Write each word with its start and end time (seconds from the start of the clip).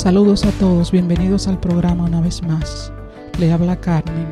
Saludos 0.00 0.46
a 0.46 0.52
todos, 0.52 0.92
bienvenidos 0.92 1.46
al 1.46 1.60
programa 1.60 2.04
una 2.04 2.22
vez 2.22 2.42
más. 2.42 2.90
Le 3.38 3.52
habla 3.52 3.82
Carmen. 3.82 4.28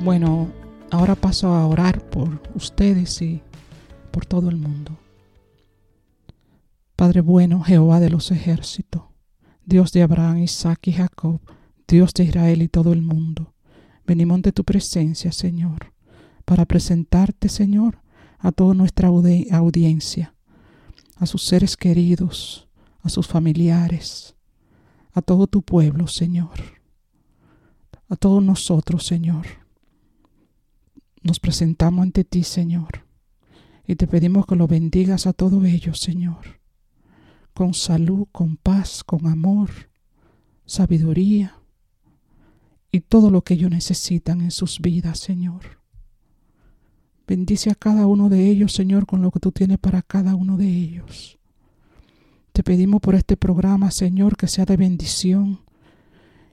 Bueno, 0.00 0.50
ahora 0.90 1.14
paso 1.14 1.46
a 1.54 1.64
orar 1.68 2.04
por 2.10 2.42
ustedes 2.56 3.22
y 3.22 3.40
por 4.10 4.26
todo 4.26 4.50
el 4.50 4.56
mundo. 4.56 4.98
Padre 6.96 7.20
bueno, 7.20 7.62
Jehová 7.62 8.00
de 8.00 8.10
los 8.10 8.32
ejércitos, 8.32 9.04
Dios 9.64 9.92
de 9.92 10.02
Abraham, 10.02 10.38
Isaac 10.38 10.88
y 10.88 10.92
Jacob, 10.94 11.40
Dios 11.86 12.12
de 12.12 12.24
Israel 12.24 12.60
y 12.60 12.66
todo 12.66 12.92
el 12.92 13.00
mundo, 13.00 13.54
venimos 14.04 14.42
de 14.42 14.50
tu 14.50 14.64
presencia, 14.64 15.30
Señor, 15.30 15.92
para 16.44 16.64
presentarte, 16.64 17.48
Señor, 17.48 18.00
a 18.40 18.50
toda 18.50 18.74
nuestra 18.74 19.06
audiencia, 19.06 20.34
a 21.14 21.26
sus 21.26 21.44
seres 21.44 21.76
queridos, 21.76 22.66
a 23.02 23.08
sus 23.08 23.28
familiares, 23.28 24.34
a 25.14 25.22
todo 25.22 25.46
tu 25.46 25.62
pueblo, 25.62 26.08
Señor, 26.08 26.60
a 28.08 28.16
todos 28.16 28.42
nosotros, 28.42 29.06
Señor. 29.06 29.46
Nos 31.22 31.40
presentamos 31.40 32.02
ante 32.02 32.24
ti, 32.24 32.42
Señor, 32.42 33.06
y 33.86 33.94
te 33.94 34.06
pedimos 34.06 34.44
que 34.46 34.56
lo 34.56 34.66
bendigas 34.66 35.26
a 35.26 35.32
todos 35.32 35.64
ellos, 35.64 36.00
Señor, 36.00 36.60
con 37.54 37.74
salud, 37.74 38.26
con 38.32 38.56
paz, 38.56 39.04
con 39.04 39.26
amor, 39.28 39.70
sabiduría 40.66 41.60
y 42.90 43.00
todo 43.00 43.30
lo 43.30 43.42
que 43.42 43.54
ellos 43.54 43.70
necesitan 43.70 44.40
en 44.40 44.50
sus 44.50 44.80
vidas, 44.80 45.20
Señor. 45.20 45.80
Bendice 47.26 47.70
a 47.70 47.74
cada 47.74 48.06
uno 48.06 48.28
de 48.28 48.50
ellos, 48.50 48.72
Señor, 48.72 49.06
con 49.06 49.22
lo 49.22 49.30
que 49.30 49.40
tú 49.40 49.52
tienes 49.52 49.78
para 49.78 50.02
cada 50.02 50.34
uno 50.34 50.56
de 50.56 50.68
ellos. 50.68 51.38
Te 52.54 52.62
pedimos 52.62 53.00
por 53.00 53.16
este 53.16 53.36
programa, 53.36 53.90
Señor, 53.90 54.36
que 54.36 54.46
sea 54.46 54.64
de 54.64 54.76
bendición 54.76 55.62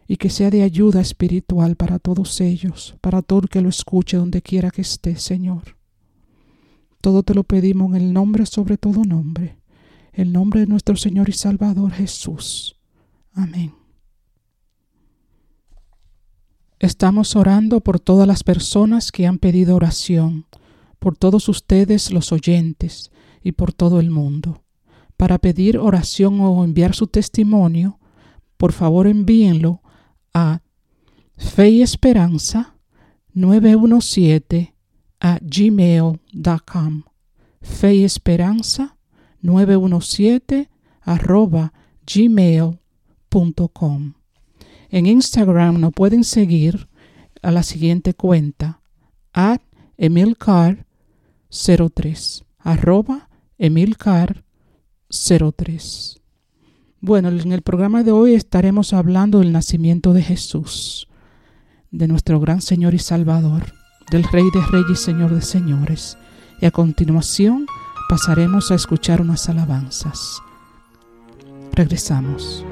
y 0.07 0.17
que 0.17 0.31
sea 0.31 0.49
de 0.49 0.63
ayuda 0.63 0.99
espiritual 0.99 1.75
para 1.75 1.99
todos 1.99 2.41
ellos, 2.41 2.95
para 3.01 3.21
todo 3.21 3.41
el 3.41 3.49
que 3.49 3.61
lo 3.61 3.69
escuche 3.69 4.17
donde 4.17 4.41
quiera 4.41 4.71
que 4.71 4.81
esté, 4.81 5.15
Señor. 5.17 5.77
Todo 7.01 7.21
te 7.21 7.35
lo 7.35 7.43
pedimos 7.43 7.91
en 7.91 8.01
el 8.01 8.13
nombre 8.13 8.47
sobre 8.47 8.79
todo 8.79 9.03
nombre, 9.03 9.59
el 10.11 10.33
nombre 10.33 10.61
de 10.61 10.65
nuestro 10.65 10.95
Señor 10.95 11.29
y 11.29 11.33
Salvador 11.33 11.91
Jesús. 11.91 12.79
Amén. 13.33 13.75
Estamos 16.79 17.35
orando 17.35 17.79
por 17.81 17.99
todas 17.99 18.27
las 18.27 18.43
personas 18.43 19.11
que 19.11 19.27
han 19.27 19.37
pedido 19.37 19.75
oración, 19.75 20.47
por 20.97 21.15
todos 21.15 21.47
ustedes 21.47 22.11
los 22.11 22.31
oyentes 22.31 23.11
y 23.43 23.51
por 23.51 23.71
todo 23.71 23.99
el 23.99 24.09
mundo 24.09 24.63
para 25.21 25.37
pedir 25.37 25.77
oración 25.77 26.41
o 26.41 26.63
enviar 26.63 26.95
su 26.95 27.05
testimonio, 27.05 27.99
por 28.57 28.71
favor 28.71 29.05
envíenlo 29.05 29.83
a 30.33 30.63
fe 31.37 31.69
y 31.69 31.83
esperanza 31.83 32.73
917 33.31 34.73
a 35.19 35.37
gmail.com. 35.39 37.03
Fe 37.61 37.93
y 37.93 38.03
esperanza 38.03 38.97
917 39.41 40.71
arroba 41.01 41.71
gmail.com. 42.11 44.13
En 44.89 45.05
Instagram 45.05 45.79
nos 45.79 45.93
pueden 45.93 46.23
seguir 46.23 46.89
a 47.43 47.51
la 47.51 47.61
siguiente 47.61 48.15
cuenta 48.15 48.81
at 49.33 49.61
emilcar03 49.99 52.43
arroba 52.57 53.29
emilcar 53.59 54.45
03. 55.11 56.21
Bueno, 56.99 57.29
en 57.29 57.51
el 57.51 57.61
programa 57.61 58.03
de 58.03 58.11
hoy 58.11 58.35
estaremos 58.35 58.93
hablando 58.93 59.39
del 59.39 59.51
nacimiento 59.51 60.13
de 60.13 60.21
Jesús, 60.21 61.07
de 61.91 62.07
nuestro 62.07 62.39
gran 62.39 62.61
Señor 62.61 62.93
y 62.93 62.99
Salvador, 62.99 63.73
del 64.09 64.23
Rey 64.23 64.45
de 64.53 64.61
Reyes 64.71 65.01
y 65.01 65.03
Señor 65.03 65.33
de 65.33 65.41
Señores. 65.41 66.17
Y 66.61 66.65
a 66.65 66.71
continuación 66.71 67.65
pasaremos 68.07 68.71
a 68.71 68.75
escuchar 68.75 69.21
unas 69.21 69.49
alabanzas. 69.49 70.41
Regresamos. 71.73 72.65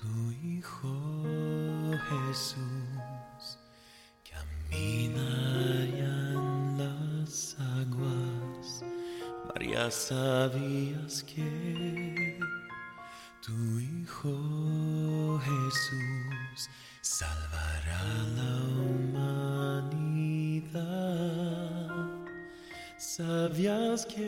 Tu 0.00 0.30
Hijo 0.44 0.94
Jesús 2.08 3.58
camina 4.30 5.28
en 5.82 6.78
las 6.78 7.56
aguas. 7.80 8.84
María, 9.48 9.90
¿sabías 9.90 11.24
que 11.24 12.38
tu 13.44 13.58
Hijo 13.80 15.40
Jesús 15.40 16.58
salvará 17.00 18.04
la 18.38 18.54
humanidad? 18.92 20.28
¿Sabías 22.98 24.06
que 24.06 24.27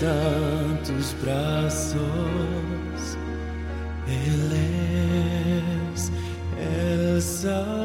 bebé 0.00 0.06
que 0.06 0.06
está 0.06 0.12
en 0.62 0.82
tus 0.82 1.14
brazos, 1.22 1.98
Él 4.06 4.52
es 5.94 6.10
el 6.58 7.22
El 7.22 7.79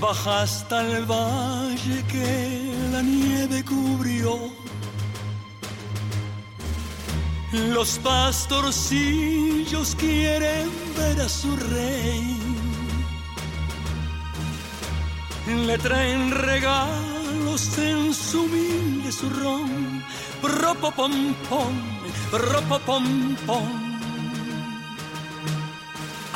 baja 0.00 0.42
hasta 0.42 0.82
el 0.82 1.04
valle 1.04 2.04
que 2.08 2.72
la 2.92 3.02
nieve 3.02 3.64
cubrió. 3.64 4.50
Los 7.52 7.98
pastorcillos 7.98 9.94
quieren 9.96 10.70
ver 10.96 11.20
a 11.20 11.28
su 11.28 11.54
rey. 11.56 12.38
Le 15.66 15.78
traen 15.78 16.30
regalos 16.30 17.78
en 17.78 18.14
su 18.14 18.42
humilde 18.42 19.12
zurrón. 19.12 20.04
Ropo 20.42 20.90
pom 20.92 21.34
pom, 21.48 21.74
ropo 22.32 22.78
pom 22.86 23.36
pom. 23.46 23.79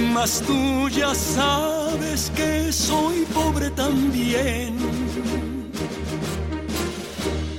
Mas 0.00 0.42
tú 0.46 0.88
ya 0.88 1.14
sabes 1.14 2.30
que 2.34 2.72
soy 2.72 3.26
pobre 3.34 3.70
también 3.70 4.76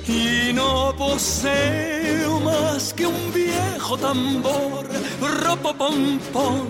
y 0.07 0.53
no 0.53 0.93
poseo 0.98 2.39
más 2.41 2.93
que 2.93 3.05
un 3.05 3.33
viejo 3.33 3.98
tambor. 3.98 4.86
Ropo 5.43 5.74
pom 5.74 6.19
pom, 6.33 6.67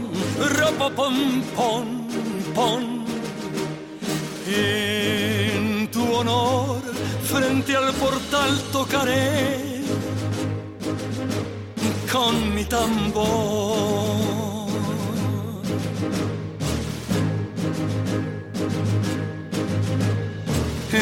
ropo 0.57 0.89
pom 0.91 1.41
pom 1.55 1.85
pom. 2.53 3.05
En 4.47 5.87
tu 5.89 6.03
honor, 6.13 6.81
frente 7.23 7.75
al 7.75 7.93
portal 7.93 8.61
tocaré 8.71 9.81
con 12.11 12.53
mi 12.53 12.65
tambor. 12.65 14.30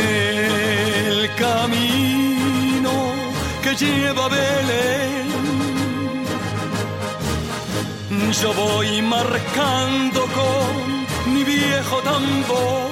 El 0.09 1.35
camino 1.35 2.93
que 3.63 3.75
lleva 3.75 4.25
a 4.25 4.29
Belén. 4.29 5.29
Yo 8.41 8.53
voy 8.53 9.01
marcando 9.01 10.21
con 10.37 11.33
mi 11.33 11.43
viejo 11.43 11.97
tambor. 12.09 12.89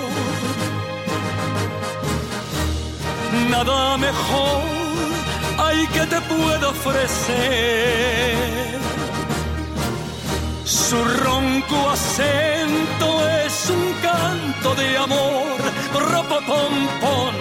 Nada 3.50 3.98
mejor 3.98 4.62
hay 5.58 5.88
que 5.88 6.06
te 6.06 6.22
puedo 6.22 6.70
ofrecer. 6.70 8.38
Su 10.64 11.04
ronco 11.04 11.90
acento 11.90 13.30
es 13.46 13.70
un 13.70 13.94
canto 14.02 14.76
de 14.76 14.98
amor. 14.98 15.58
Ropo 16.00 16.40
pom 16.46 16.74
pom, 17.02 17.36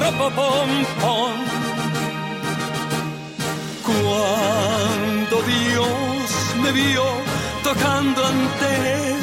ropo 0.00 0.30
pom 0.30 0.70
pom. 1.00 1.36
Cuando 3.88 5.36
Dios 5.42 6.30
me 6.62 6.70
vio 6.72 7.04
tocando 7.62 8.26
ante 8.26 8.68
él, 9.10 9.20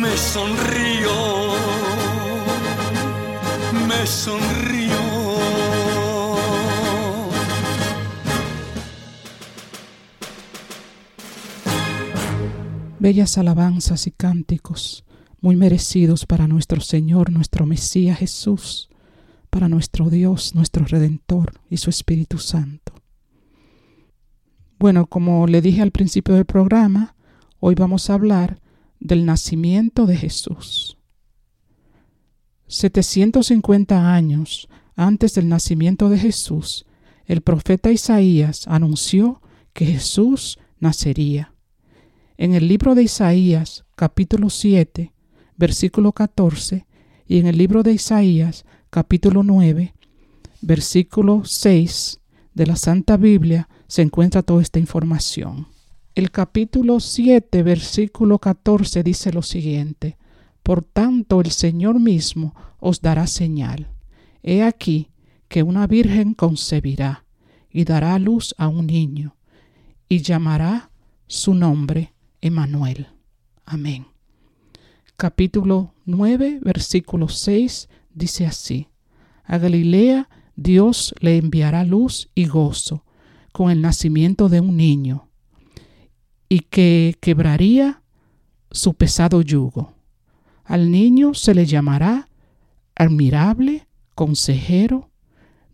me 0.00 0.16
sonrió, 0.16 1.12
me 3.88 4.06
sonrió. 4.06 5.00
Bellas 12.98 13.38
alabanzas 13.38 14.06
y 14.06 14.10
cánticos, 14.10 15.04
muy 15.40 15.56
merecidos 15.56 16.26
para 16.26 16.46
nuestro 16.46 16.80
Señor, 16.80 17.30
nuestro 17.30 17.66
Mesías 17.66 18.18
Jesús, 18.18 18.90
para 19.48 19.68
nuestro 19.68 20.10
Dios, 20.10 20.54
nuestro 20.54 20.84
Redentor 20.84 21.60
y 21.68 21.78
su 21.78 21.90
Espíritu 21.90 22.38
Santo. 22.38 22.92
Bueno, 24.78 25.06
como 25.06 25.46
le 25.46 25.60
dije 25.60 25.82
al 25.82 25.90
principio 25.90 26.34
del 26.34 26.44
programa, 26.44 27.14
hoy 27.58 27.74
vamos 27.74 28.08
a 28.08 28.14
hablar 28.14 28.60
del 28.98 29.26
nacimiento 29.26 30.06
de 30.06 30.16
Jesús. 30.16 30.96
750 32.68 34.14
años 34.14 34.68
antes 34.94 35.34
del 35.34 35.48
nacimiento 35.48 36.08
de 36.08 36.18
Jesús, 36.18 36.86
el 37.26 37.40
profeta 37.40 37.90
Isaías 37.90 38.66
anunció 38.68 39.42
que 39.72 39.86
Jesús 39.86 40.58
nacería. 40.78 41.54
En 42.36 42.54
el 42.54 42.68
libro 42.68 42.94
de 42.94 43.02
Isaías, 43.02 43.84
capítulo 43.96 44.50
7, 44.50 45.12
versículo 45.60 46.12
14, 46.12 46.86
y 47.28 47.38
en 47.38 47.46
el 47.46 47.58
libro 47.58 47.82
de 47.82 47.92
Isaías, 47.92 48.64
capítulo 48.88 49.42
9, 49.42 49.92
versículo 50.62 51.42
6 51.44 52.18
de 52.54 52.66
la 52.66 52.76
Santa 52.76 53.18
Biblia, 53.18 53.68
se 53.86 54.00
encuentra 54.00 54.42
toda 54.42 54.62
esta 54.62 54.78
información. 54.78 55.68
El 56.14 56.30
capítulo 56.30 56.98
7, 56.98 57.62
versículo 57.62 58.38
14 58.38 59.02
dice 59.02 59.32
lo 59.34 59.42
siguiente, 59.42 60.16
Por 60.62 60.82
tanto 60.82 61.42
el 61.42 61.50
Señor 61.50 62.00
mismo 62.00 62.54
os 62.78 63.02
dará 63.02 63.26
señal. 63.26 63.90
He 64.42 64.62
aquí 64.62 65.10
que 65.48 65.62
una 65.62 65.86
virgen 65.86 66.32
concebirá 66.32 67.26
y 67.70 67.84
dará 67.84 68.18
luz 68.18 68.54
a 68.56 68.66
un 68.66 68.86
niño, 68.86 69.36
y 70.08 70.22
llamará 70.22 70.90
su 71.26 71.52
nombre 71.52 72.14
Emanuel. 72.40 73.08
Amén. 73.66 74.06
Capítulo 75.20 75.92
9, 76.06 76.60
versículo 76.62 77.28
6 77.28 77.90
dice 78.14 78.46
así, 78.46 78.88
A 79.44 79.58
Galilea 79.58 80.30
Dios 80.56 81.14
le 81.20 81.36
enviará 81.36 81.84
luz 81.84 82.30
y 82.34 82.46
gozo 82.46 83.04
con 83.52 83.70
el 83.70 83.82
nacimiento 83.82 84.48
de 84.48 84.62
un 84.62 84.78
niño, 84.78 85.28
y 86.48 86.60
que 86.60 87.18
quebraría 87.20 88.00
su 88.70 88.94
pesado 88.94 89.42
yugo. 89.42 89.92
Al 90.64 90.90
niño 90.90 91.34
se 91.34 91.54
le 91.54 91.66
llamará 91.66 92.30
admirable, 92.94 93.88
consejero, 94.14 95.10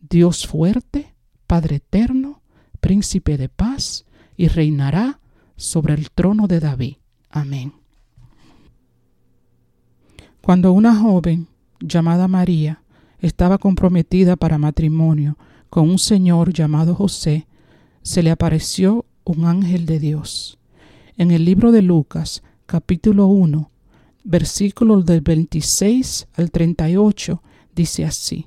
Dios 0.01 0.45
fuerte, 0.45 1.15
Padre 1.47 1.77
eterno, 1.77 2.43
príncipe 2.81 3.37
de 3.37 3.49
paz, 3.49 4.07
y 4.37 4.49
reinará 4.49 5.21
sobre 5.55 5.95
el 5.95 6.11
trono 6.11 6.49
de 6.49 6.59
David. 6.59 6.97
Amén. 7.31 7.86
Cuando 10.47 10.71
una 10.71 10.95
joven 10.95 11.49
llamada 11.81 12.29
María 12.29 12.81
estaba 13.19 13.59
comprometida 13.59 14.37
para 14.37 14.59
matrimonio 14.59 15.37
con 15.71 15.91
un 15.91 15.99
señor 15.99 16.53
llamado 16.53 16.95
José, 16.95 17.49
se 18.03 18.23
le 18.23 18.31
apareció 18.31 19.07
un 19.25 19.45
ángel 19.45 19.87
de 19.87 19.99
Dios. 19.99 20.61
En 21.17 21.33
el 21.33 21.45
libro 21.45 21.73
de 21.73 21.83
Lucas, 21.83 22.45
capítulo 22.65 23.27
1, 23.27 23.73
versículos 24.23 25.05
del 25.05 25.21
26 25.21 26.29
al 26.35 26.53
38, 26.53 27.43
dice 27.75 28.05
así. 28.05 28.47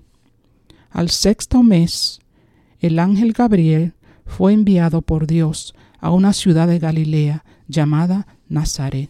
Al 0.91 1.09
sexto 1.09 1.63
mes, 1.63 2.21
el 2.79 2.97
ángel 2.97 3.33
Gabriel 3.33 3.93
fue 4.25 4.53
enviado 4.53 5.01
por 5.01 5.27
Dios 5.27 5.75
a 5.99 6.11
una 6.11 6.31
ciudad 6.31 6.69
de 6.69 6.79
Galilea 6.79 7.43
llamada 7.67 8.25
Nazaret. 8.47 9.09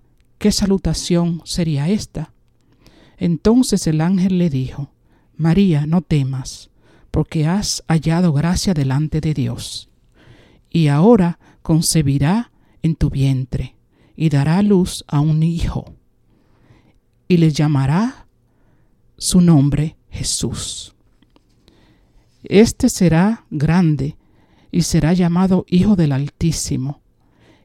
qué 0.41 0.51
salutación 0.51 1.43
sería 1.45 1.87
esta. 1.87 2.33
Entonces 3.17 3.85
el 3.85 4.01
ángel 4.01 4.39
le 4.39 4.49
dijo, 4.49 4.89
María, 5.37 5.85
no 5.85 6.01
temas, 6.01 6.71
porque 7.11 7.45
has 7.45 7.83
hallado 7.87 8.33
gracia 8.33 8.73
delante 8.73 9.21
de 9.21 9.35
Dios. 9.35 9.87
Y 10.71 10.87
ahora 10.87 11.37
concebirá 11.61 12.51
en 12.81 12.95
tu 12.95 13.11
vientre 13.11 13.75
y 14.15 14.29
dará 14.29 14.63
luz 14.63 15.05
a 15.07 15.19
un 15.19 15.43
hijo, 15.43 15.93
y 17.27 17.37
le 17.37 17.51
llamará 17.51 18.25
su 19.19 19.41
nombre 19.41 19.95
Jesús. 20.09 20.95
Este 22.43 22.89
será 22.89 23.45
grande 23.51 24.17
y 24.71 24.81
será 24.81 25.13
llamado 25.13 25.65
Hijo 25.69 25.95
del 25.95 26.11
Altísimo, 26.11 27.03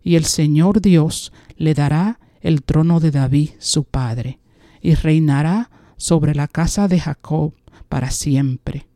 y 0.02 0.16
el 0.16 0.26
Señor 0.26 0.82
Dios 0.82 1.32
le 1.56 1.72
dará 1.72 2.20
el 2.46 2.62
trono 2.62 3.00
de 3.00 3.10
David 3.10 3.50
su 3.58 3.82
padre, 3.82 4.38
y 4.80 4.94
reinará 4.94 5.68
sobre 5.96 6.32
la 6.32 6.46
casa 6.46 6.86
de 6.86 7.00
Jacob 7.00 7.54
para 7.88 8.12
siempre, 8.12 8.86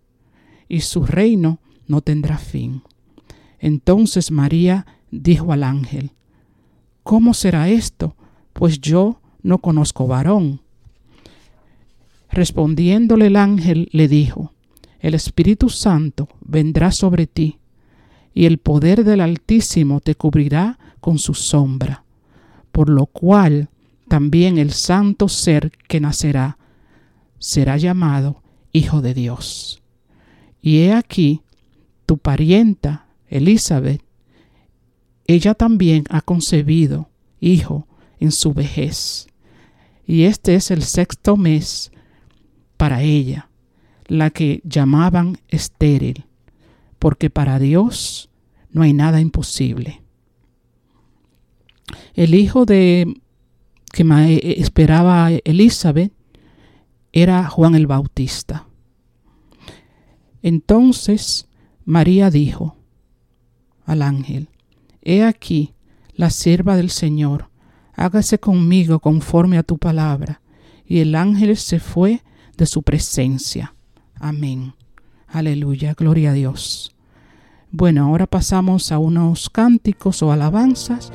y 0.68 0.82
su 0.82 1.04
reino 1.04 1.58
no 1.88 2.00
tendrá 2.00 2.38
fin. 2.38 2.84
Entonces 3.58 4.30
María 4.30 4.86
dijo 5.10 5.52
al 5.52 5.64
ángel, 5.64 6.12
¿Cómo 7.02 7.34
será 7.34 7.68
esto? 7.68 8.14
Pues 8.52 8.80
yo 8.80 9.20
no 9.42 9.58
conozco 9.58 10.06
varón. 10.06 10.60
Respondiéndole 12.30 13.26
el 13.26 13.36
ángel 13.36 13.88
le 13.90 14.06
dijo, 14.06 14.54
El 15.00 15.14
Espíritu 15.14 15.70
Santo 15.70 16.28
vendrá 16.40 16.92
sobre 16.92 17.26
ti, 17.26 17.58
y 18.32 18.44
el 18.44 18.58
poder 18.58 19.02
del 19.02 19.20
Altísimo 19.20 20.00
te 20.00 20.14
cubrirá 20.14 20.78
con 21.00 21.18
su 21.18 21.34
sombra, 21.34 22.04
por 22.72 22.88
lo 22.88 23.06
cual 23.06 23.68
también 24.08 24.58
el 24.58 24.72
santo 24.72 25.28
ser 25.28 25.72
que 25.88 26.00
nacerá 26.00 26.58
será 27.38 27.76
llamado 27.76 28.42
Hijo 28.72 29.00
de 29.00 29.14
Dios. 29.14 29.82
Y 30.62 30.80
he 30.80 30.92
aquí, 30.92 31.42
tu 32.06 32.18
parienta 32.18 33.06
Elizabeth, 33.28 34.02
ella 35.26 35.54
también 35.54 36.04
ha 36.10 36.20
concebido 36.20 37.08
hijo 37.40 37.86
en 38.18 38.32
su 38.32 38.52
vejez. 38.52 39.28
Y 40.06 40.24
este 40.24 40.54
es 40.54 40.70
el 40.70 40.82
sexto 40.82 41.36
mes 41.36 41.92
para 42.76 43.02
ella, 43.02 43.48
la 44.06 44.30
que 44.30 44.60
llamaban 44.64 45.38
estéril, 45.48 46.26
porque 46.98 47.30
para 47.30 47.58
Dios 47.58 48.28
no 48.70 48.82
hay 48.82 48.92
nada 48.92 49.20
imposible. 49.20 50.02
El 52.20 52.34
hijo 52.34 52.66
de 52.66 53.18
que 53.94 54.54
esperaba 54.58 55.30
Elizabeth 55.42 56.12
era 57.12 57.48
Juan 57.48 57.74
el 57.74 57.86
Bautista. 57.86 58.66
Entonces 60.42 61.48
María 61.86 62.28
dijo 62.30 62.76
al 63.86 64.02
ángel, 64.02 64.50
He 65.00 65.24
aquí 65.24 65.72
la 66.12 66.28
sierva 66.28 66.76
del 66.76 66.90
Señor, 66.90 67.48
hágase 67.94 68.38
conmigo 68.38 69.00
conforme 69.00 69.56
a 69.56 69.62
tu 69.62 69.78
palabra. 69.78 70.42
Y 70.84 70.98
el 70.98 71.14
ángel 71.14 71.56
se 71.56 71.80
fue 71.80 72.22
de 72.58 72.66
su 72.66 72.82
presencia. 72.82 73.74
Amén. 74.16 74.74
Aleluya, 75.26 75.94
gloria 75.94 76.32
a 76.32 76.34
Dios. 76.34 76.94
Bueno, 77.70 78.04
ahora 78.04 78.26
pasamos 78.26 78.92
a 78.92 78.98
unos 78.98 79.48
cánticos 79.48 80.22
o 80.22 80.32
alabanzas 80.32 81.10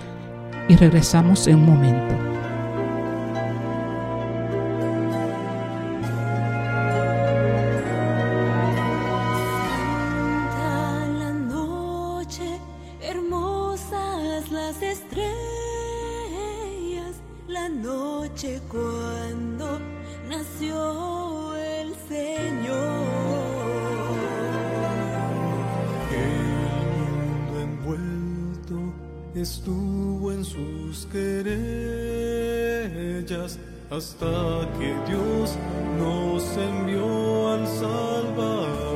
y 0.68 0.76
regresamos 0.76 1.48
en 1.48 1.56
un 1.56 1.66
momento. 1.66 2.35
Estuvo 29.46 30.32
en 30.32 30.44
sus 30.44 31.06
querellas 31.06 31.60
hasta 33.92 34.68
que 34.80 34.96
Dios 35.08 35.56
nos 36.00 36.58
envió 36.58 37.50
al 37.54 37.68
Salvador. 37.68 38.95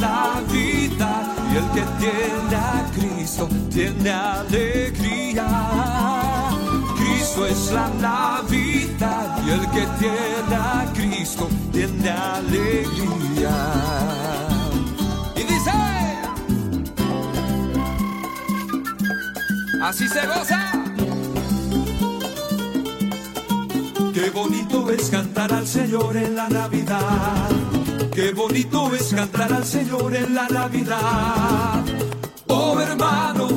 La 0.00 0.40
Navidad 0.40 1.26
y 1.52 1.56
el 1.56 1.70
que 1.70 1.82
tiene 1.98 2.56
a 2.56 2.90
Cristo 2.94 3.48
tiene 3.70 4.10
alegría. 4.10 5.46
Cristo 6.96 7.46
es 7.46 7.72
la 7.72 7.88
Navidad 8.00 9.38
y 9.46 9.50
el 9.50 9.60
que 9.70 9.86
tiene 9.98 10.56
a 10.56 10.92
Cristo 10.94 11.48
tiene 11.72 12.10
alegría. 12.10 13.56
Y 15.36 15.42
dice, 15.42 15.72
así 19.82 20.08
se 20.08 20.26
goza. 20.26 20.72
Qué 24.14 24.30
bonito 24.30 24.90
es 24.90 25.10
cantar 25.10 25.52
al 25.52 25.66
Señor 25.66 26.16
en 26.16 26.36
la 26.36 26.48
Navidad. 26.48 27.69
Qué 28.20 28.34
bonito 28.34 28.94
es 28.94 29.14
cantar 29.14 29.50
al 29.50 29.64
Señor 29.64 30.14
en 30.14 30.34
la 30.34 30.46
Navidad. 30.46 31.82
Oh 32.48 32.78
hermano, 32.78 33.48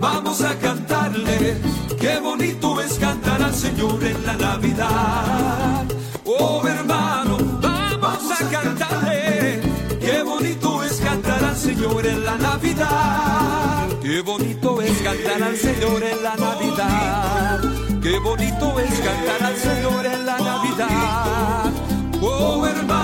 vamos 0.00 0.42
a 0.42 0.58
cantarle. 0.58 1.56
Qué 2.00 2.18
bonito 2.18 2.80
es 2.80 2.94
cantar 2.98 3.40
al 3.40 3.54
Señor 3.54 4.02
en 4.02 4.26
la 4.26 4.32
Navidad. 4.32 5.84
Oh 6.24 6.66
hermano, 6.66 7.38
vamos 7.62 8.32
a 8.32 8.50
cantarle. 8.50 9.62
Qué 10.00 10.22
bonito 10.24 10.82
es 10.82 11.00
cantar 11.00 11.44
al 11.44 11.56
Señor 11.56 12.04
en 12.04 12.24
la 12.24 12.36
Navidad. 12.36 13.88
Qué 14.02 14.22
bonito 14.22 14.82
es 14.82 15.02
cantar 15.02 15.40
al 15.40 15.56
Señor 15.56 16.02
en 16.02 16.22
la 16.24 16.34
Navidad. 16.34 17.60
Qué 18.02 18.18
bonito 18.18 18.80
es 18.80 19.00
cantar 19.08 19.42
al 19.50 19.56
Señor 19.56 20.04
en 20.04 20.26
la 20.26 20.38
Navidad. 20.38 21.72
Oh 22.20 22.66
hermano, 22.66 22.99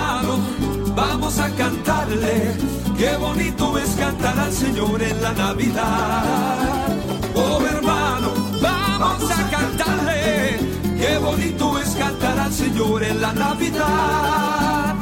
vamos 1.27 1.39
a 1.39 1.49
cantarle. 1.57 2.55
Qué 2.97 3.17
bonito 3.17 3.77
es 3.77 3.89
cantar 3.95 4.39
al 4.39 4.53
Señor 4.53 5.01
en 5.03 5.21
la 5.21 5.33
Navidad. 5.33 6.87
Oh 7.35 7.59
hermano, 7.69 8.31
vamos 8.61 9.29
a 9.29 9.49
cantarle. 9.49 10.57
Qué 10.97 11.17
bonito 11.17 11.79
es 11.79 11.89
cantar 11.95 12.39
al 12.39 12.53
Señor 12.53 13.03
en 13.03 13.19
la 13.19 13.33
Navidad. 13.33 14.95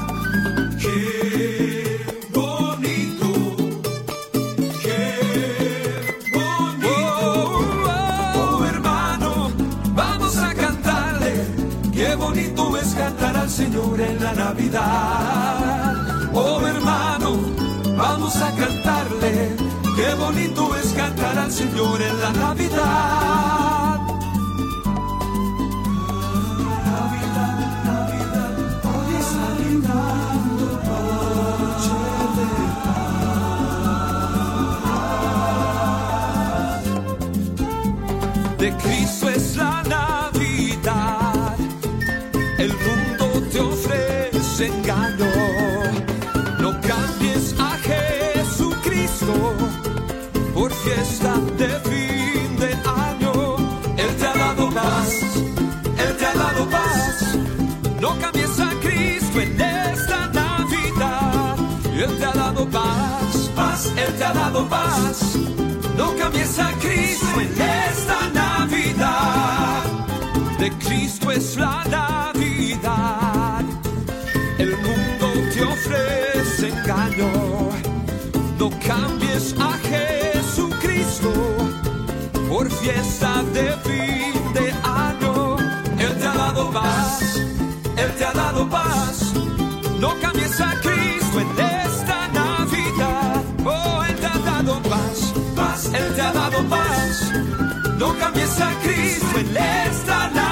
Qué 0.80 2.00
bonito, 2.34 3.28
qué 4.82 5.20
bonito. 6.34 6.90
Oh, 8.36 8.66
hermano, 8.66 9.52
vamos 9.94 10.38
a 10.38 10.56
cantarle. 10.56 11.46
Qué 11.94 12.16
bonito 12.16 12.78
es 12.78 12.96
cantar 12.96 13.38
al 13.38 13.50
Señor 13.50 14.02
en 14.02 14.24
la 14.24 14.34
Navidad. 14.34 15.65
A 18.26 18.52
cantarle. 18.56 19.56
Qué 19.96 20.16
bonito 20.16 20.76
es 20.76 20.92
cantar 20.94 21.38
al 21.38 21.52
Señor 21.52 22.02
en 22.02 22.20
la 22.20 22.32
Navidad. 22.32 24.00
Navidad, 26.90 27.84
Navidad, 27.86 28.58
hoy 28.84 29.16
es 29.20 29.30
Navidad, 29.36 30.34
noche 30.88 31.98
de 32.36 32.48
paz. 32.84 33.16
De 38.58 38.70
Cristo 38.78 39.30
es 39.30 39.56
la 39.56 39.84
Navidad, 39.84 41.56
el 42.58 42.74
mundo 42.74 43.05
paz, 62.64 63.52
paz, 63.56 63.92
Él 63.98 64.14
te 64.18 64.24
ha 64.24 64.34
dado 64.34 64.66
paz. 64.68 65.36
No 65.98 66.16
cambies 66.16 66.58
a 66.60 66.72
Cristo 66.80 67.42
en 67.42 67.52
esta 67.52 68.30
Navidad. 68.34 69.84
De 70.60 70.72
Cristo 70.72 71.32
es 71.32 71.58
la 71.58 71.84
Navidad. 71.90 73.64
El 74.58 74.72
mundo 74.78 75.28
te 75.54 75.64
ofrece 75.64 76.70
engaño. 76.70 77.32
No 78.58 78.70
cambies 78.88 79.54
a 79.60 79.74
Jesucristo 79.90 81.34
por 82.48 82.72
fiesta 82.72 83.44
de 83.54 83.72
fin 83.86 84.54
de 84.54 84.72
año. 84.84 85.58
Él 86.00 86.18
te 86.20 86.28
ha 86.28 86.34
dado 86.34 86.72
paz, 86.72 87.42
Él 87.98 88.12
te 88.18 88.26
ha 88.26 88.32
dado 88.32 88.70
paz. 88.70 89.34
No 90.00 90.14
cambies 90.22 90.62
a 90.62 90.72
Cristo 90.82 91.05
paz. 96.70 97.32
No 97.98 98.18
cambies 98.18 98.62
a 98.62 98.72
Cristo 98.84 99.40
en 99.40 99.58
esta 99.58 100.30
Navidad. 100.30 100.45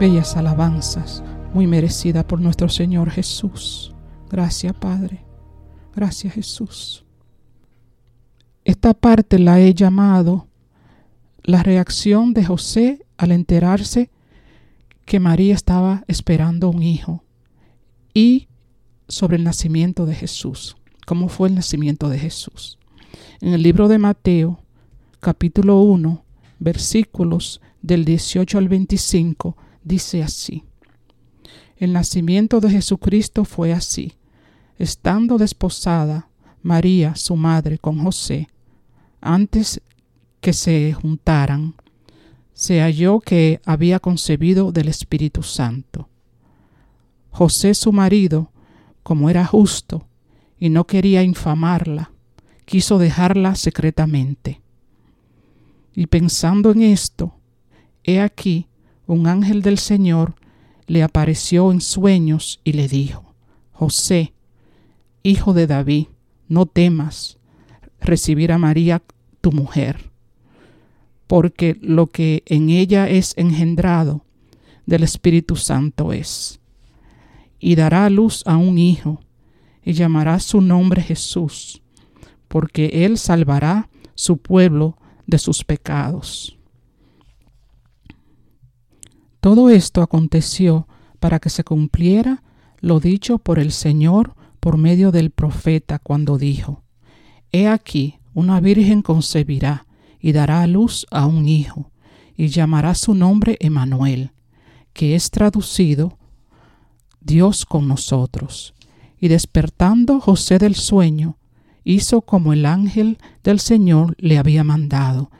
Bellas 0.00 0.34
alabanzas, 0.38 1.22
muy 1.52 1.66
merecida 1.66 2.26
por 2.26 2.40
nuestro 2.40 2.70
Señor 2.70 3.10
Jesús. 3.10 3.94
Gracias, 4.30 4.72
Padre. 4.72 5.26
Gracias, 5.94 6.32
Jesús. 6.32 7.04
Esta 8.64 8.94
parte 8.94 9.38
la 9.38 9.60
he 9.60 9.74
llamado 9.74 10.48
la 11.42 11.62
reacción 11.62 12.32
de 12.32 12.46
José 12.46 13.04
al 13.18 13.30
enterarse 13.30 14.10
que 15.04 15.20
María 15.20 15.54
estaba 15.54 16.02
esperando 16.08 16.70
un 16.70 16.82
hijo 16.82 17.22
y 18.14 18.48
sobre 19.06 19.36
el 19.36 19.44
nacimiento 19.44 20.06
de 20.06 20.14
Jesús. 20.14 20.78
¿Cómo 21.06 21.28
fue 21.28 21.50
el 21.50 21.56
nacimiento 21.56 22.08
de 22.08 22.18
Jesús? 22.18 22.78
En 23.42 23.52
el 23.52 23.62
libro 23.62 23.86
de 23.86 23.98
Mateo, 23.98 24.62
capítulo 25.20 25.82
1, 25.82 26.24
versículos 26.58 27.60
del 27.82 28.06
18 28.06 28.56
al 28.56 28.70
25, 28.70 29.58
dice 29.82 30.22
así. 30.22 30.64
El 31.76 31.92
nacimiento 31.92 32.60
de 32.60 32.70
Jesucristo 32.70 33.44
fue 33.44 33.72
así. 33.72 34.12
Estando 34.78 35.38
desposada 35.38 36.28
María, 36.62 37.14
su 37.16 37.36
madre, 37.36 37.78
con 37.78 38.02
José, 38.02 38.48
antes 39.20 39.80
que 40.40 40.52
se 40.52 40.92
juntaran, 40.92 41.74
se 42.52 42.80
halló 42.80 43.20
que 43.20 43.60
había 43.64 44.00
concebido 44.00 44.72
del 44.72 44.88
Espíritu 44.88 45.42
Santo. 45.42 46.08
José, 47.30 47.74
su 47.74 47.92
marido, 47.92 48.52
como 49.02 49.30
era 49.30 49.46
justo 49.46 50.06
y 50.58 50.68
no 50.68 50.86
quería 50.86 51.22
infamarla, 51.22 52.10
quiso 52.66 52.98
dejarla 52.98 53.54
secretamente. 53.54 54.60
Y 55.94 56.06
pensando 56.06 56.72
en 56.72 56.82
esto, 56.82 57.34
he 58.04 58.20
aquí 58.20 58.68
un 59.10 59.26
ángel 59.26 59.62
del 59.62 59.78
Señor 59.78 60.34
le 60.86 61.02
apareció 61.02 61.72
en 61.72 61.80
sueños 61.80 62.60
y 62.62 62.74
le 62.74 62.86
dijo, 62.86 63.34
José, 63.72 64.34
hijo 65.24 65.52
de 65.52 65.66
David, 65.66 66.06
no 66.48 66.66
temas 66.66 67.38
recibir 68.00 68.52
a 68.52 68.58
María 68.58 69.02
tu 69.40 69.50
mujer, 69.50 70.10
porque 71.26 71.76
lo 71.80 72.06
que 72.06 72.44
en 72.46 72.70
ella 72.70 73.08
es 73.08 73.34
engendrado 73.36 74.24
del 74.86 75.02
Espíritu 75.02 75.56
Santo 75.56 76.12
es. 76.12 76.60
Y 77.58 77.74
dará 77.74 78.08
luz 78.10 78.44
a 78.46 78.56
un 78.56 78.78
hijo, 78.78 79.20
y 79.84 79.92
llamará 79.92 80.38
su 80.38 80.60
nombre 80.60 81.02
Jesús, 81.02 81.82
porque 82.46 83.04
él 83.04 83.18
salvará 83.18 83.88
su 84.14 84.36
pueblo 84.36 84.96
de 85.26 85.38
sus 85.38 85.64
pecados. 85.64 86.59
Todo 89.40 89.70
esto 89.70 90.02
aconteció 90.02 90.86
para 91.18 91.38
que 91.38 91.48
se 91.48 91.64
cumpliera 91.64 92.42
lo 92.80 93.00
dicho 93.00 93.38
por 93.38 93.58
el 93.58 93.72
Señor 93.72 94.34
por 94.60 94.76
medio 94.76 95.12
del 95.12 95.30
profeta 95.30 95.98
cuando 95.98 96.36
dijo, 96.36 96.82
He 97.52 97.66
aquí, 97.66 98.18
una 98.34 98.60
virgen 98.60 99.02
concebirá 99.02 99.86
y 100.20 100.32
dará 100.32 100.62
a 100.62 100.66
luz 100.66 101.06
a 101.10 101.26
un 101.26 101.48
hijo, 101.48 101.90
y 102.36 102.48
llamará 102.48 102.94
su 102.94 103.14
nombre 103.14 103.56
Emanuel, 103.60 104.32
que 104.92 105.14
es 105.14 105.30
traducido 105.30 106.18
Dios 107.20 107.64
con 107.64 107.88
nosotros. 107.88 108.74
Y 109.18 109.28
despertando 109.28 110.20
José 110.20 110.58
del 110.58 110.74
sueño, 110.74 111.38
hizo 111.84 112.22
como 112.22 112.52
el 112.52 112.66
ángel 112.66 113.18
del 113.42 113.58
Señor 113.58 114.14
le 114.18 114.38
había 114.38 114.64
mandado, 114.64 115.30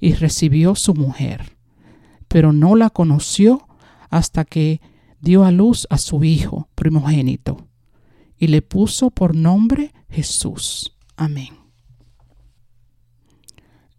y 0.00 0.14
recibió 0.14 0.74
su 0.74 0.94
mujer. 0.94 1.59
Pero 2.30 2.52
no 2.52 2.76
la 2.76 2.90
conoció 2.90 3.66
hasta 4.08 4.44
que 4.44 4.80
dio 5.20 5.44
a 5.44 5.50
luz 5.50 5.88
a 5.90 5.98
su 5.98 6.22
hijo 6.22 6.68
primogénito 6.76 7.66
y 8.38 8.46
le 8.46 8.62
puso 8.62 9.10
por 9.10 9.34
nombre 9.34 9.92
Jesús. 10.08 10.96
Amén. 11.16 11.48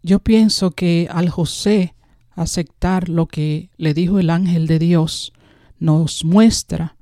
Yo 0.02 0.18
pienso 0.18 0.70
que 0.70 1.08
al 1.10 1.28
José 1.28 1.94
aceptar 2.30 3.10
lo 3.10 3.26
que 3.26 3.68
le 3.76 3.92
dijo 3.92 4.18
el 4.18 4.30
ángel 4.30 4.66
de 4.66 4.78
Dios, 4.78 5.34
nos 5.78 6.24
muestra 6.24 6.96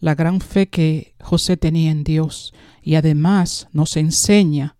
la 0.00 0.16
gran 0.16 0.40
fe 0.40 0.68
que 0.68 1.14
José 1.20 1.56
tenía 1.56 1.92
en 1.92 2.02
Dios 2.02 2.52
y 2.82 2.96
además 2.96 3.68
nos 3.72 3.96
enseña 3.96 4.74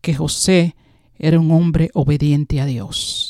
que 0.00 0.14
José 0.14 0.76
era 1.18 1.40
un 1.40 1.50
hombre 1.50 1.90
obediente 1.92 2.60
a 2.60 2.66
Dios. 2.66 3.27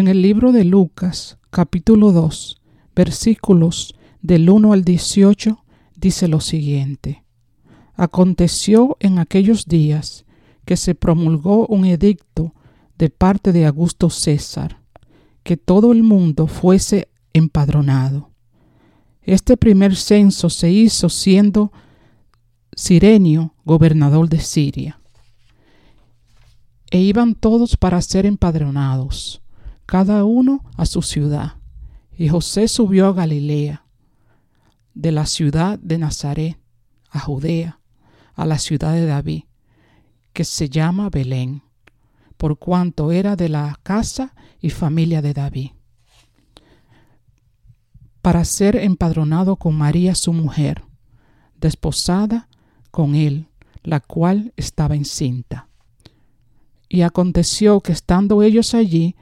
En 0.00 0.08
el 0.08 0.22
libro 0.22 0.52
de 0.52 0.64
Lucas, 0.64 1.36
capítulo 1.50 2.10
2, 2.10 2.58
versículos 2.96 3.94
del 4.22 4.48
1 4.48 4.72
al 4.72 4.82
18, 4.82 5.62
dice 5.94 6.26
lo 6.26 6.40
siguiente. 6.40 7.22
Aconteció 7.96 8.96
en 9.00 9.18
aquellos 9.18 9.66
días 9.66 10.24
que 10.64 10.78
se 10.78 10.94
promulgó 10.94 11.66
un 11.66 11.84
edicto 11.84 12.54
de 12.96 13.10
parte 13.10 13.52
de 13.52 13.66
Augusto 13.66 14.08
César, 14.08 14.80
que 15.42 15.58
todo 15.58 15.92
el 15.92 16.02
mundo 16.02 16.46
fuese 16.46 17.10
empadronado. 17.34 18.30
Este 19.20 19.58
primer 19.58 19.94
censo 19.96 20.48
se 20.48 20.70
hizo 20.72 21.10
siendo 21.10 21.72
Sirenio 22.74 23.52
gobernador 23.66 24.30
de 24.30 24.40
Siria. 24.40 24.98
E 26.90 27.00
iban 27.00 27.34
todos 27.34 27.76
para 27.76 28.00
ser 28.00 28.24
empadronados, 28.24 29.42
cada 29.90 30.24
uno 30.24 30.62
a 30.76 30.86
su 30.86 31.02
ciudad. 31.02 31.54
Y 32.16 32.28
José 32.28 32.68
subió 32.68 33.08
a 33.08 33.12
Galilea, 33.12 33.84
de 34.94 35.10
la 35.10 35.26
ciudad 35.26 35.80
de 35.80 35.98
Nazaret 35.98 36.60
a 37.10 37.18
Judea, 37.18 37.80
a 38.36 38.46
la 38.46 38.60
ciudad 38.60 38.92
de 38.92 39.04
David, 39.04 39.42
que 40.32 40.44
se 40.44 40.68
llama 40.68 41.10
Belén, 41.10 41.62
por 42.36 42.56
cuanto 42.60 43.10
era 43.10 43.34
de 43.34 43.48
la 43.48 43.80
casa 43.82 44.32
y 44.60 44.70
familia 44.70 45.22
de 45.22 45.34
David, 45.34 45.70
para 48.22 48.44
ser 48.44 48.76
empadronado 48.76 49.56
con 49.56 49.74
María 49.74 50.14
su 50.14 50.32
mujer, 50.32 50.84
desposada 51.56 52.48
con 52.92 53.16
él, 53.16 53.48
la 53.82 53.98
cual 53.98 54.52
estaba 54.56 54.94
encinta. 54.94 55.68
Y 56.88 57.02
aconteció 57.02 57.80
que 57.80 57.90
estando 57.90 58.44
ellos 58.44 58.72
allí, 58.74 59.16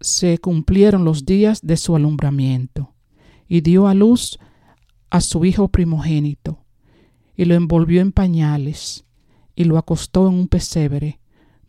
se 0.00 0.38
cumplieron 0.38 1.04
los 1.04 1.24
días 1.24 1.60
de 1.62 1.76
su 1.76 1.96
alumbramiento, 1.96 2.94
y 3.48 3.60
dio 3.60 3.88
a 3.88 3.94
luz 3.94 4.38
a 5.10 5.20
su 5.20 5.44
hijo 5.44 5.68
primogénito, 5.68 6.64
y 7.36 7.44
lo 7.44 7.54
envolvió 7.54 8.00
en 8.00 8.12
pañales, 8.12 9.04
y 9.54 9.64
lo 9.64 9.78
acostó 9.78 10.28
en 10.28 10.34
un 10.34 10.48
pesebre, 10.48 11.20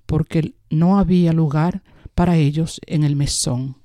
porque 0.05 0.53
no 0.69 0.97
había 0.99 1.33
lugar 1.33 1.83
para 2.15 2.37
ellos 2.37 2.79
en 2.85 3.03
el 3.03 3.15
mesón. 3.15 3.77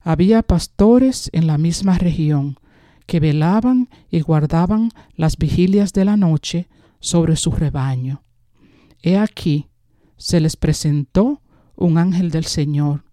Había 0.00 0.42
pastores 0.42 1.30
en 1.32 1.46
la 1.46 1.56
misma 1.56 1.98
región 1.98 2.58
que 3.06 3.20
velaban 3.20 3.88
y 4.10 4.20
guardaban 4.20 4.90
las 5.14 5.36
vigilias 5.36 5.92
de 5.92 6.04
la 6.04 6.16
noche 6.16 6.68
sobre 7.00 7.36
su 7.36 7.50
rebaño. 7.50 8.22
He 9.02 9.18
aquí, 9.18 9.68
se 10.16 10.40
les 10.40 10.56
presentó 10.56 11.42
un 11.76 11.98
ángel 11.98 12.30
del 12.30 12.44
Señor, 12.44 13.04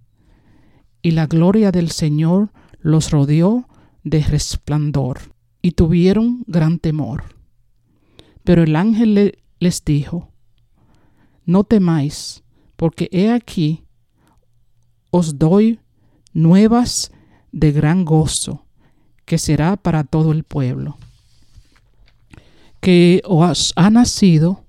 y 1.02 1.12
la 1.12 1.28
gloria 1.28 1.72
del 1.72 1.92
Señor 1.92 2.52
los 2.80 3.12
rodeó 3.12 3.68
de 4.04 4.22
resplandor, 4.24 5.20
y 5.62 5.72
tuvieron 5.72 6.44
gran 6.48 6.80
temor. 6.80 7.36
Pero 8.44 8.64
el 8.64 8.76
ángel 8.76 9.38
les 9.60 9.86
dijo, 9.86 10.32
No 11.46 11.64
temáis, 11.64 12.44
porque 12.76 13.10
he 13.12 13.32
aquí 13.32 13.84
os 15.12 15.38
doy 15.38 15.80
nuevas 16.34 17.12
de 17.52 17.72
gran 17.72 18.06
gozo, 18.06 18.66
que 19.26 19.38
será 19.38 19.78
para 19.78 20.04
todo 20.04 20.32
el 20.32 20.44
pueblo, 20.44 20.98
que 22.80 23.22
os 23.26 23.74
ha 23.76 23.90
nacido 23.90 24.64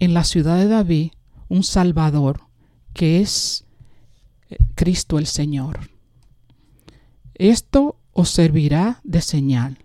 en 0.00 0.14
la 0.14 0.24
ciudad 0.24 0.58
de 0.58 0.68
David 0.68 1.12
un 1.48 1.62
Salvador, 1.62 2.40
que 2.92 3.20
es 3.20 3.64
Cristo 4.74 5.18
el 5.18 5.26
Señor. 5.26 5.90
Esto 7.34 7.96
os 8.12 8.30
servirá 8.30 9.00
de 9.02 9.20
señal. 9.20 9.78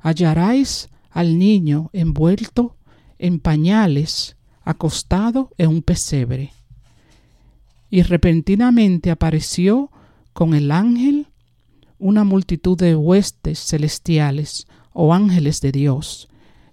Hallaréis 0.00 0.88
al 1.10 1.38
niño 1.38 1.90
envuelto 1.92 2.76
en 3.18 3.38
pañales, 3.38 4.36
acostado 4.62 5.50
en 5.56 5.68
un 5.68 5.82
pesebre. 5.82 6.52
Y 7.88 8.02
repentinamente 8.02 9.10
apareció 9.10 9.90
con 10.32 10.54
el 10.54 10.72
ángel 10.72 11.28
una 11.98 12.24
multitud 12.24 12.76
de 12.76 12.96
huestes 12.96 13.60
celestiales 13.60 14.66
o 14.92 15.14
ángeles 15.14 15.60
de 15.60 15.72
Dios, 15.72 16.28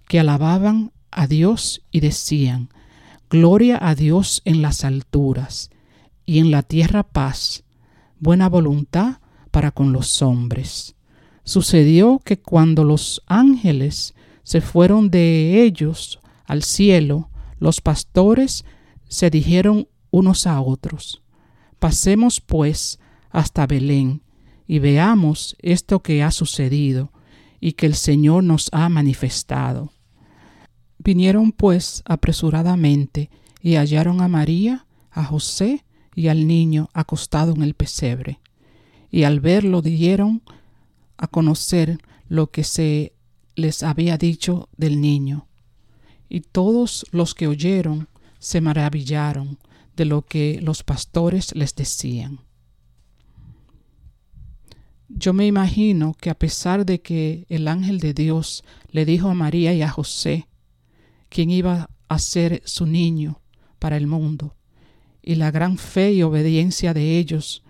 que 0.08 0.20
alababan 0.20 0.92
a 1.12 1.28
Dios 1.28 1.84
y 1.92 2.00
decían, 2.00 2.70
Gloria 3.30 3.78
a 3.80 3.96
Dios 3.96 4.42
en 4.44 4.62
las 4.62 4.84
alturas, 4.84 5.70
y 6.26 6.40
en 6.40 6.52
la 6.52 6.64
tierra 6.64 7.04
paz, 7.04 7.64
buena 8.20 8.50
voluntad 8.50 9.20
para 9.52 9.72
con 9.72 9.92
los 9.92 10.22
hombres. 10.22 10.96
Sucedió 11.44 12.20
que 12.24 12.40
cuando 12.40 12.84
los 12.84 13.22
ángeles 13.28 14.14
se 14.44 14.62
fueron 14.62 15.10
de 15.10 15.64
ellos 15.64 16.20
al 16.46 16.64
cielo, 16.64 17.30
los 17.60 17.82
pastores 17.82 18.66
se 19.08 19.30
dijeron 19.30 19.88
unos 20.10 20.48
a 20.48 20.62
otros, 20.62 21.22
Pasemos 21.80 22.42
pues 22.42 23.00
hasta 23.32 23.66
Belén 23.66 24.22
y 24.68 24.80
veamos 24.80 25.56
esto 25.60 26.02
que 26.02 26.22
ha 26.22 26.32
sucedido 26.32 27.12
y 27.60 27.74
que 27.74 27.88
el 27.88 27.96
Señor 27.96 28.44
nos 28.44 28.70
ha 28.72 28.88
manifestado. 28.90 29.92
Vinieron 31.00 31.52
pues 31.52 32.04
apresuradamente 32.06 33.30
y 33.62 33.76
hallaron 33.76 34.22
a 34.22 34.28
María, 34.28 34.86
a 35.10 35.24
José 35.24 35.84
y 36.16 36.28
al 36.28 36.48
niño 36.48 36.90
acostado 36.94 37.54
en 37.54 37.62
el 37.64 37.74
pesebre. 37.74 38.40
Y 39.10 39.24
al 39.24 39.40
verlo 39.40 39.82
dieron 39.82 40.42
a 41.18 41.28
conocer 41.28 41.98
lo 42.28 42.52
que 42.52 42.64
se 42.64 43.14
les 43.56 43.84
había 43.84 44.18
dicho 44.18 44.70
del 44.78 45.02
niño. 45.02 45.48
Y 46.30 46.42
todos 46.42 47.06
los 47.12 47.36
que 47.36 47.48
oyeron 47.48 48.08
se 48.40 48.62
maravillaron 48.62 49.60
de 49.96 50.06
lo 50.06 50.24
que 50.24 50.60
los 50.62 50.84
pastores 50.84 51.54
les 51.56 51.76
decían. 51.76 52.40
Yo 55.10 55.34
me 55.34 55.46
imagino 55.46 56.14
que 56.14 56.30
a 56.30 56.36
pesar 56.40 56.86
de 56.86 57.02
que 57.02 57.46
el 57.50 57.68
ángel 57.68 58.00
de 58.00 58.14
Dios 58.14 58.64
le 58.90 59.06
dijo 59.06 59.30
a 59.30 59.34
María 59.34 59.74
y 59.74 59.82
a 59.82 59.90
José 59.90 60.48
quién 61.30 61.50
iba 61.50 61.90
a 62.08 62.20
ser 62.20 62.62
su 62.66 62.86
niño 62.86 63.42
para 63.78 63.98
el 63.98 64.08
mundo, 64.08 64.56
y 65.22 65.36
la 65.36 65.52
gran 65.52 65.78
fe 65.78 66.14
y 66.14 66.24
obediencia 66.24 66.94
de 66.94 67.18
ellos 67.18 67.64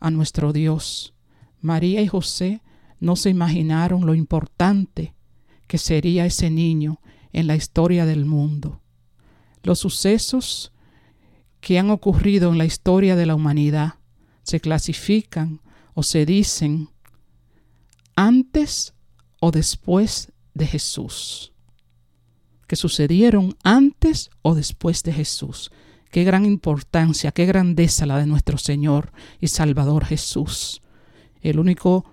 a 0.00 0.10
nuestro 0.10 0.52
Dios, 0.52 1.14
María 1.60 2.00
y 2.00 2.06
José 2.06 2.62
no 3.00 3.16
se 3.16 3.30
imaginaron 3.30 4.06
lo 4.06 4.14
importante 4.14 5.14
que 5.66 5.78
sería 5.78 6.26
ese 6.26 6.50
niño 6.50 7.00
en 7.32 7.46
la 7.46 7.56
historia 7.56 8.06
del 8.06 8.24
mundo. 8.24 8.80
Los 9.62 9.80
sucesos 9.80 10.72
que 11.60 11.78
han 11.78 11.90
ocurrido 11.90 12.52
en 12.52 12.58
la 12.58 12.64
historia 12.64 13.16
de 13.16 13.26
la 13.26 13.34
humanidad 13.34 13.94
se 14.42 14.60
clasifican 14.60 15.60
o 15.94 16.02
se 16.02 16.24
dicen 16.24 16.90
antes 18.14 18.94
o 19.40 19.50
después 19.50 20.32
de 20.54 20.66
Jesús. 20.66 21.52
Que 22.66 22.76
sucedieron 22.76 23.56
antes 23.62 24.30
o 24.42 24.54
después 24.54 25.02
de 25.02 25.12
Jesús. 25.12 25.70
Qué 26.10 26.24
gran 26.24 26.44
importancia, 26.44 27.32
qué 27.32 27.46
grandeza 27.46 28.06
la 28.06 28.18
de 28.18 28.26
nuestro 28.26 28.58
Señor 28.58 29.12
y 29.40 29.48
Salvador 29.48 30.04
Jesús. 30.04 30.82
El 31.42 31.58
único 31.58 32.04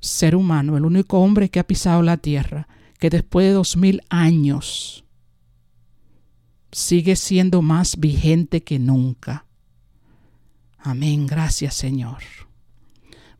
ser 0.00 0.36
humano, 0.36 0.76
el 0.76 0.84
único 0.84 1.18
hombre 1.20 1.48
que 1.48 1.60
ha 1.60 1.66
pisado 1.66 2.02
la 2.02 2.16
tierra, 2.16 2.68
que 2.98 3.10
después 3.10 3.46
de 3.46 3.52
dos 3.52 3.76
mil 3.76 4.02
años 4.10 5.04
sigue 6.72 7.16
siendo 7.16 7.62
más 7.62 7.98
vigente 7.98 8.62
que 8.62 8.78
nunca. 8.78 9.46
Amén, 10.78 11.26
gracias 11.26 11.74
Señor. 11.74 12.18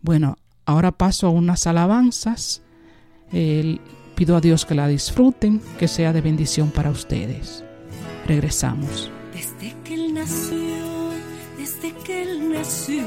Bueno, 0.00 0.36
ahora 0.64 0.92
paso 0.92 1.26
a 1.26 1.30
unas 1.30 1.66
alabanzas. 1.66 2.62
pido 4.14 4.36
a 4.36 4.40
Dios 4.40 4.66
que 4.66 4.74
la 4.74 4.88
disfruten, 4.88 5.60
que 5.78 5.88
sea 5.88 6.12
de 6.12 6.20
bendición 6.20 6.70
para 6.70 6.90
ustedes. 6.90 7.64
Regresamos. 8.26 9.10
Que 9.92 9.98
Él 9.98 10.14
nació, 10.14 11.12
desde 11.58 11.92
que 12.02 12.22
Él 12.22 12.50
nació, 12.50 13.04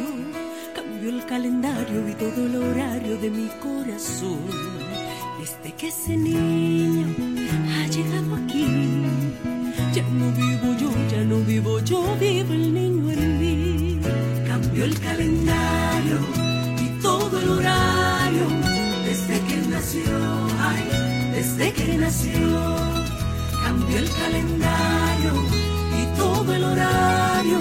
cambió 0.75 1.09
el 1.09 1.25
calendario 1.25 2.07
y 2.07 2.13
todo 2.13 2.45
el 2.45 2.55
horario 2.57 3.17
de 3.17 3.31
mi 3.31 3.47
corazón. 3.59 4.45
Desde 5.39 5.75
que 5.77 5.87
ese 5.87 6.15
niño 6.15 7.07
ha 7.73 7.87
llegado 7.87 8.35
aquí, 8.35 8.67
ya 9.95 10.03
no 10.03 10.31
vivo 10.33 10.77
yo, 10.79 10.91
ya 11.09 11.23
no 11.23 11.39
vivo 11.39 11.79
yo, 11.79 12.03
vive 12.19 12.53
el 12.53 12.71
niño 12.71 13.11
en 13.13 13.39
mí. 13.39 13.99
Cambió 14.47 14.85
el 14.85 14.99
calendario 14.99 16.19
y 16.85 17.01
todo 17.01 17.39
el 17.39 17.49
horario 17.49 18.47
desde 19.05 19.39
que 19.47 19.57
nació, 19.69 20.03
ay, 20.59 21.31
desde 21.33 21.73
que 21.73 21.97
nació. 21.97 22.75
Cambió 23.63 23.97
el 23.97 24.09
calendario 24.11 25.64
todo 26.45 26.55
el 26.55 26.63
horario 26.63 27.59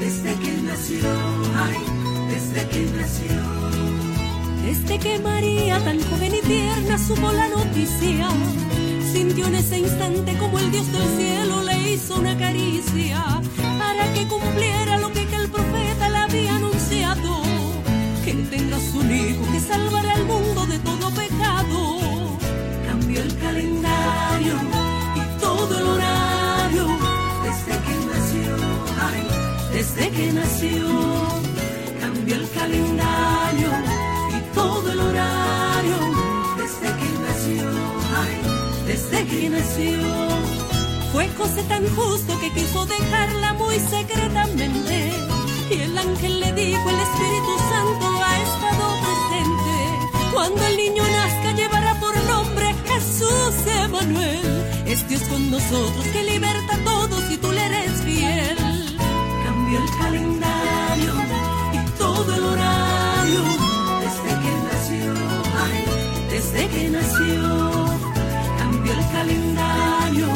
desde 0.00 0.34
que 0.34 0.52
nació, 0.62 0.98
ay, 1.56 1.78
desde 2.28 2.68
que 2.68 2.80
nació. 2.96 3.36
Desde 4.64 4.98
que 4.98 5.18
María, 5.20 5.78
tan 5.84 6.00
joven 6.00 6.34
y 6.34 6.40
tierna, 6.40 6.98
supo 6.98 7.30
la 7.30 7.48
noticia, 7.48 8.28
sintió 9.12 9.46
en 9.46 9.54
ese 9.54 9.78
instante 9.78 10.36
como 10.38 10.58
el 10.58 10.72
Dios 10.72 10.90
del 10.92 11.08
cielo 11.16 11.62
le 11.62 11.92
hizo 11.92 12.16
una 12.16 12.36
caricia 12.36 13.22
para 13.78 14.12
que 14.12 14.26
cumpliera 14.26 14.98
lo 14.98 15.12
que 15.12 15.22
el 15.22 15.48
profeta 15.48 16.08
le 16.08 16.18
había 16.18 16.56
anunciado, 16.56 17.42
que 18.24 18.32
tendrás 18.34 18.92
un 18.92 19.14
hijo 19.14 19.52
que 19.52 19.60
salvará 19.60 20.14
al 20.14 20.24
mundo 20.24 20.66
de 20.66 20.78
todo 20.80 21.10
pecado. 21.10 22.38
Cambió 22.88 23.22
el 23.22 23.38
calendario 23.38 24.54
y 25.14 25.40
todo 25.40 25.78
el 25.78 25.86
horario 25.86 26.25
desde 29.86 30.10
que 30.10 30.32
nació. 30.32 30.88
Cambió 32.00 32.36
el 32.36 32.50
calendario 32.50 33.68
y 34.36 34.54
todo 34.54 34.92
el 34.92 35.00
horario 35.00 35.96
desde 36.56 36.88
que 36.98 37.10
nació, 37.26 37.70
ay, 38.22 38.36
desde 38.86 39.26
que 39.26 39.50
nació. 39.50 39.98
Fue 41.12 41.28
José 41.38 41.62
tan 41.64 41.86
justo 41.94 42.38
que 42.40 42.52
quiso 42.52 42.86
dejarla 42.86 43.54
muy 43.54 43.78
secretamente. 43.78 45.12
Y 45.70 45.80
el 45.80 45.98
ángel 45.98 46.40
le 46.40 46.52
dijo, 46.52 46.90
el 46.90 47.00
Espíritu 47.00 47.52
Santo 47.70 48.06
ha 48.22 48.38
estado 48.38 48.84
presente. 49.04 50.32
Cuando 50.32 50.66
el 50.66 50.76
niño 50.76 51.02
nazca 51.02 51.52
llevará 51.52 51.98
por 52.00 52.14
nombre 52.24 52.74
Jesús 52.86 53.54
Emanuel. 53.84 54.64
Es 54.86 55.08
Dios 55.08 55.22
con 55.22 55.50
nosotros 55.50 56.04
que 56.12 56.22
liberta 56.22 56.74
a 56.74 56.84
Cambió 59.66 59.82
el 59.82 59.98
calendario 59.98 61.12
y 61.72 61.98
todo 61.98 62.34
el 62.36 62.44
horario 62.44 63.40
desde 64.00 64.30
que 64.42 64.52
nació, 64.70 65.12
ay, 65.58 65.84
desde 66.30 66.68
que 66.68 66.88
nació. 66.88 67.86
Cambió 68.58 68.92
el 68.92 69.10
calendario 69.10 70.26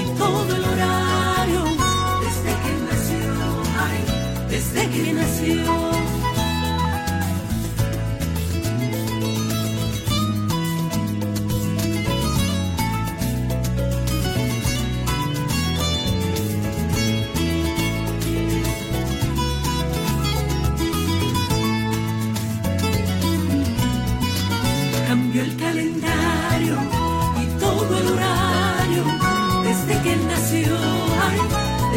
y 0.00 0.18
todo 0.18 0.56
el 0.56 0.64
horario 0.64 1.64
desde 2.24 2.52
que 2.62 2.72
nació, 2.88 3.34
ay, 3.78 4.48
desde 4.48 4.88
que 4.88 5.12
nació. 5.12 5.81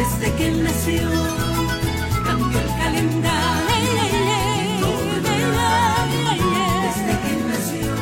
Desde 0.06 0.32
que 0.36 0.50
nació. 0.50 1.08
Cambió 2.24 2.58
el 2.60 2.68
calendario 2.68 3.66
desde 6.82 7.12
que 7.22 7.32
nació, 7.48 7.94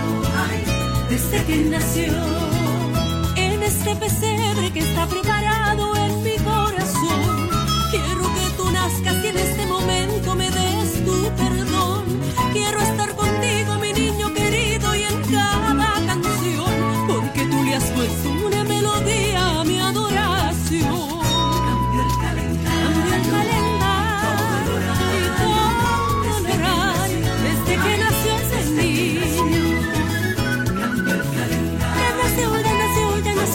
ay, 0.48 0.64
desde 1.09 1.44
que 1.44 1.57
nació. 1.64 2.34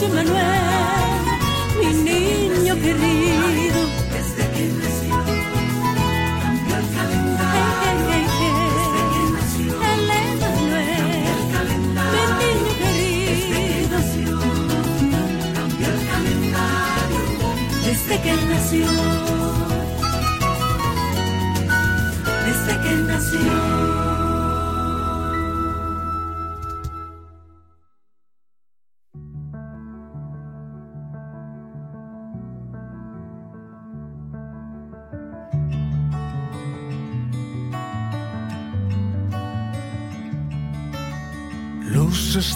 Nació 0.00 0.16
Manuel, 0.16 1.20
mi 1.78 1.88
niño 2.10 2.74
querido. 2.76 3.80
Desde 4.12 4.44
que 4.54 4.64
nació. 4.80 5.16
Cambió 6.42 6.76
el 6.76 6.86
calendario. 6.96 8.04
El 9.92 10.10
Emanuel. 10.10 11.12
Mi 12.14 12.22
niño 12.40 12.72
querido. 12.80 13.96
Cambió 15.54 15.86
el 15.88 16.00
calendario. 16.08 17.22
Desde 17.84 18.14
que 18.22 18.32
nació. 18.48 18.86
Desde 22.46 22.72
que 22.82 22.92
nació. 23.06 24.09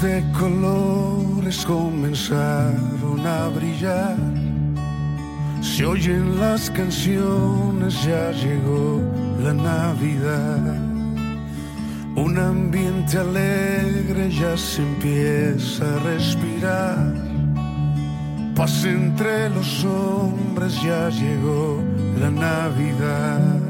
De 0.04 0.22
colores 0.38 1.64
comenzaron 1.64 3.26
a 3.26 3.48
brillar. 3.48 4.16
Se 5.62 5.86
oyen 5.86 6.38
las 6.38 6.68
canciones, 6.68 8.04
ya 8.04 8.30
llegó 8.32 9.00
la 9.42 9.54
Navidad. 9.54 10.76
Un 12.16 12.38
ambiente 12.38 13.16
alegre 13.16 14.30
ya 14.30 14.54
se 14.58 14.82
empieza 14.82 15.84
a 15.94 15.98
respirar. 16.00 17.14
Paz 18.54 18.84
entre 18.84 19.48
los 19.50 19.84
hombres, 19.84 20.82
ya 20.82 21.08
llegó 21.08 21.82
la 22.20 22.30
Navidad. 22.30 23.63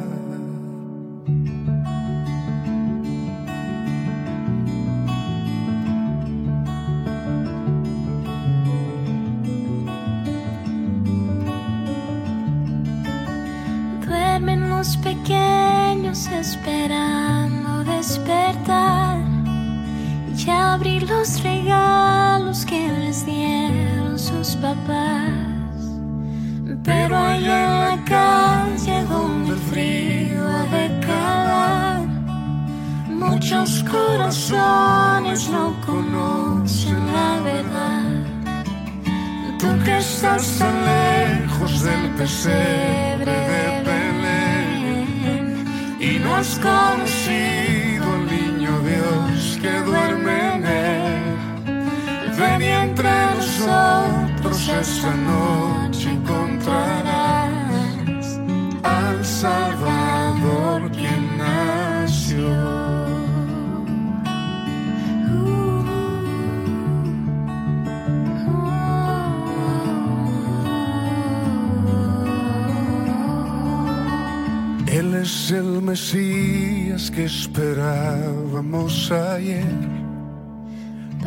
Estás 39.98 40.58
tan 40.58 40.74
lejos 40.84 41.82
del 41.82 42.10
pesebre 42.18 43.32
de 43.50 43.82
Belén 43.88 45.64
y 46.00 46.18
no 46.18 46.36
has 46.36 46.58
conocido 46.58 48.04
al 48.12 48.26
niño 48.26 48.72
Dios 48.80 49.58
que 49.62 49.72
duerme 49.80 50.54
en 50.56 50.66
él. 50.66 51.22
Ven 52.38 52.62
y 52.62 52.72
entre 52.86 53.10
nosotros 53.36 54.68
esta 54.68 55.14
noche 55.14 56.10
encontrarás 56.10 57.43
es 75.44 75.50
el 75.50 75.82
Mesías 75.82 77.10
que 77.10 77.24
esperábamos 77.24 79.10
ayer, 79.12 79.76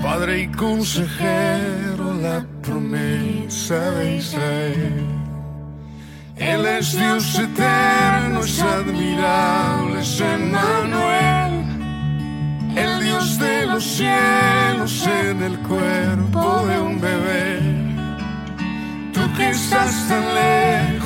Padre 0.01 0.41
y 0.41 0.47
consejero, 0.47 2.15
la 2.19 2.43
promesa 2.63 3.79
de 3.91 4.15
Israel. 4.15 5.05
Él 6.35 6.65
es 6.65 6.97
Dios 6.97 7.37
eterno, 7.37 8.39
es 8.39 8.59
admirable, 8.59 9.99
es 10.01 10.19
Emmanuel, 10.19 11.53
el 12.75 13.03
Dios 13.03 13.37
de 13.37 13.67
los 13.67 13.83
cielos 13.83 15.07
en 15.07 15.43
el 15.43 15.59
cuerpo 15.59 16.65
de 16.65 16.79
un 16.79 16.99
bebé. 16.99 17.59
Tú 19.13 19.21
que 19.35 19.49
estás 19.49 20.07
tan 20.07 20.25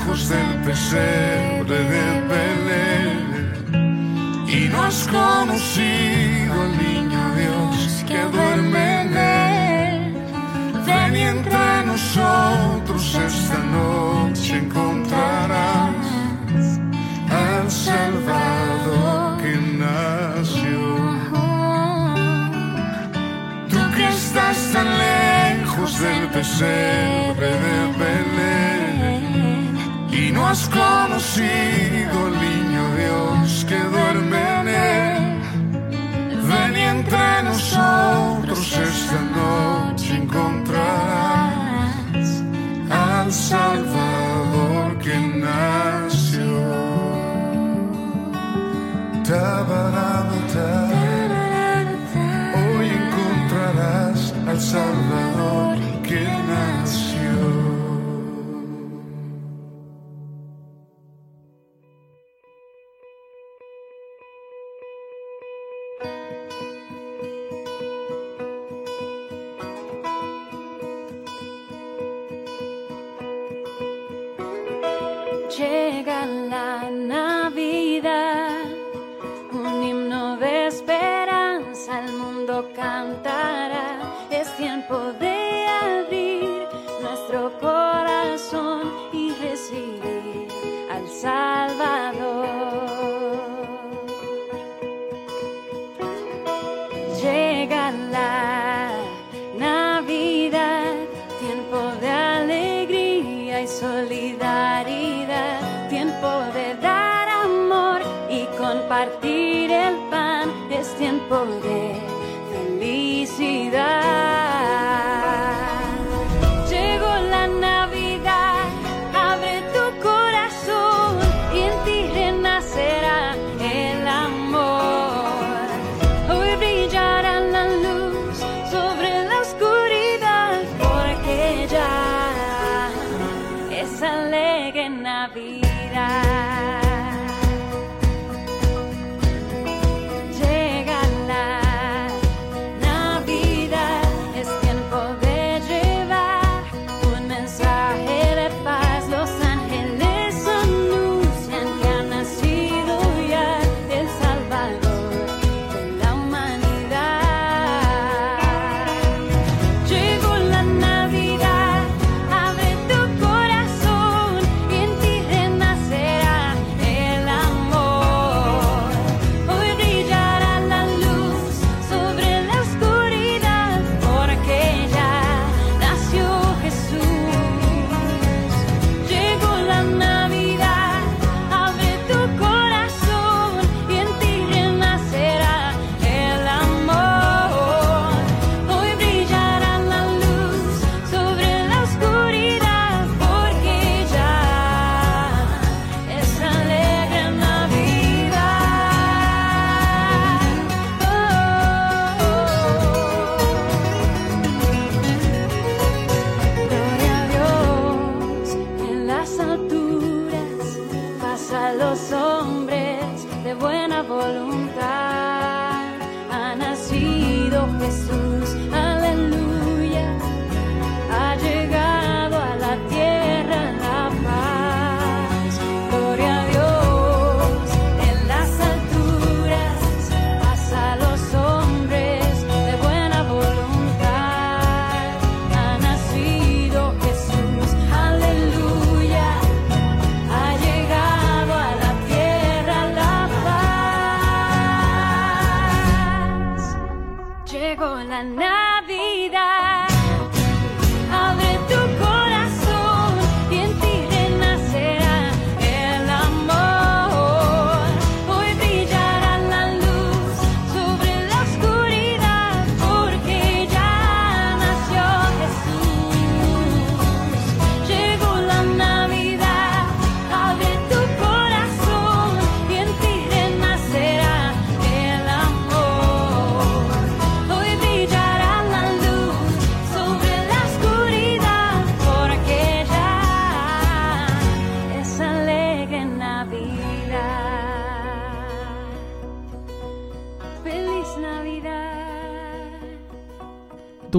lejos 0.01 0.29
del 0.29 0.55
pesebre 0.65 1.77
de 1.93 2.21
Belén 2.29 3.21
y 4.47 4.69
no 4.69 4.83
has 4.83 5.07
conocido 5.07 6.61
al 6.61 6.77
niño 6.77 7.35
Dios 7.35 8.03
que 8.07 8.19
duerme 8.19 9.01
en 9.01 9.17
él. 9.17 10.13
Ven 10.85 11.15
y 11.15 11.21
entre 11.21 11.85
nosotros 11.85 13.15
esta 13.15 13.59
noche 13.59 14.57
encontrarás 14.57 15.95
al 17.29 17.71
Salvador 17.71 19.41
que 19.41 19.55
nació. 19.77 20.81
Tú 23.69 23.79
que 23.95 24.07
estás 24.07 24.57
tan 24.73 24.87
lejos 24.97 25.99
del 25.99 26.27
pesebre 26.29 27.49
de 27.65 27.77
Belén 27.99 28.70
no 30.31 30.47
has 30.47 30.67
conocido 30.69 32.25
al 32.27 32.33
niño 32.47 32.95
Dios 32.95 33.65
que 33.67 33.77
duerme 33.77 34.59
en 34.61 34.67
él. 34.67 35.41
Ven 36.47 36.75
y 36.75 36.81
entre 36.81 37.43
nosotros 37.43 38.77
esta 38.77 39.21
noche 39.21 40.15
encontrar. 40.15 41.10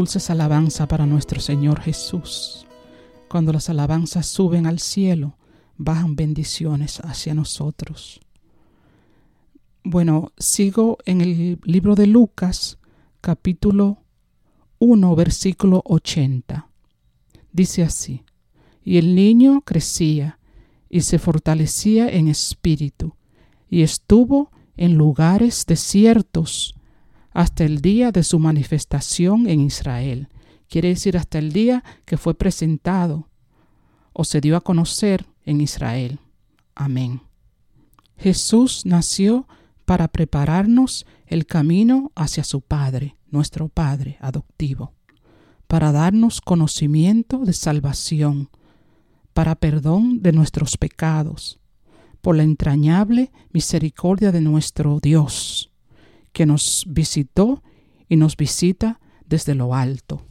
Dulces 0.03 0.30
alabanzas 0.30 0.88
para 0.88 1.07
nuestro 1.07 1.38
Señor 1.38 1.80
Jesús. 1.80 2.66
Cuando 3.28 3.53
las 3.53 3.70
alabanzas 3.70 4.26
suben 4.26 4.66
al 4.66 4.80
cielo, 4.80 5.36
bajan 5.76 6.16
bendiciones 6.16 6.98
hacia 7.05 7.34
nosotros. 7.34 8.20
Bueno, 9.84 10.32
sigo 10.36 10.98
en 11.07 11.20
el 11.20 11.61
libro 11.62 11.94
de 11.94 12.09
Lucas, 12.09 12.78
capítulo 13.20 13.98
1, 14.80 15.14
versículo 15.14 15.82
80. 15.84 16.66
Dice 17.53 17.84
así, 17.84 18.24
y 18.82 18.98
el 18.98 19.14
niño 19.14 19.61
crecía 19.61 20.40
y 20.90 21.03
se 21.03 21.20
fortalecía 21.20 22.09
en 22.09 22.26
espíritu, 22.26 23.14
y 23.70 23.82
estuvo 23.82 24.50
en 24.76 24.94
lugares 24.96 25.64
desiertos 25.64 26.74
hasta 27.32 27.64
el 27.64 27.80
día 27.80 28.12
de 28.12 28.22
su 28.22 28.38
manifestación 28.38 29.48
en 29.48 29.60
Israel. 29.60 30.28
Quiere 30.68 30.88
decir 30.88 31.16
hasta 31.16 31.38
el 31.38 31.52
día 31.52 31.84
que 32.04 32.16
fue 32.16 32.34
presentado 32.34 33.28
o 34.12 34.24
se 34.24 34.40
dio 34.40 34.56
a 34.56 34.60
conocer 34.60 35.26
en 35.44 35.60
Israel. 35.60 36.18
Amén. 36.74 37.22
Jesús 38.16 38.82
nació 38.84 39.46
para 39.84 40.08
prepararnos 40.08 41.06
el 41.26 41.46
camino 41.46 42.12
hacia 42.14 42.44
su 42.44 42.60
Padre, 42.60 43.16
nuestro 43.30 43.68
Padre 43.68 44.18
adoptivo, 44.20 44.92
para 45.66 45.92
darnos 45.92 46.40
conocimiento 46.40 47.38
de 47.38 47.52
salvación, 47.52 48.50
para 49.32 49.54
perdón 49.54 50.22
de 50.22 50.32
nuestros 50.32 50.76
pecados, 50.76 51.58
por 52.20 52.36
la 52.36 52.42
entrañable 52.44 53.32
misericordia 53.50 54.30
de 54.30 54.42
nuestro 54.42 55.00
Dios 55.00 55.71
que 56.32 56.46
nos 56.46 56.84
visitó 56.88 57.62
y 58.08 58.16
nos 58.16 58.36
visita 58.36 59.00
desde 59.26 59.54
lo 59.54 59.74
alto, 59.74 60.26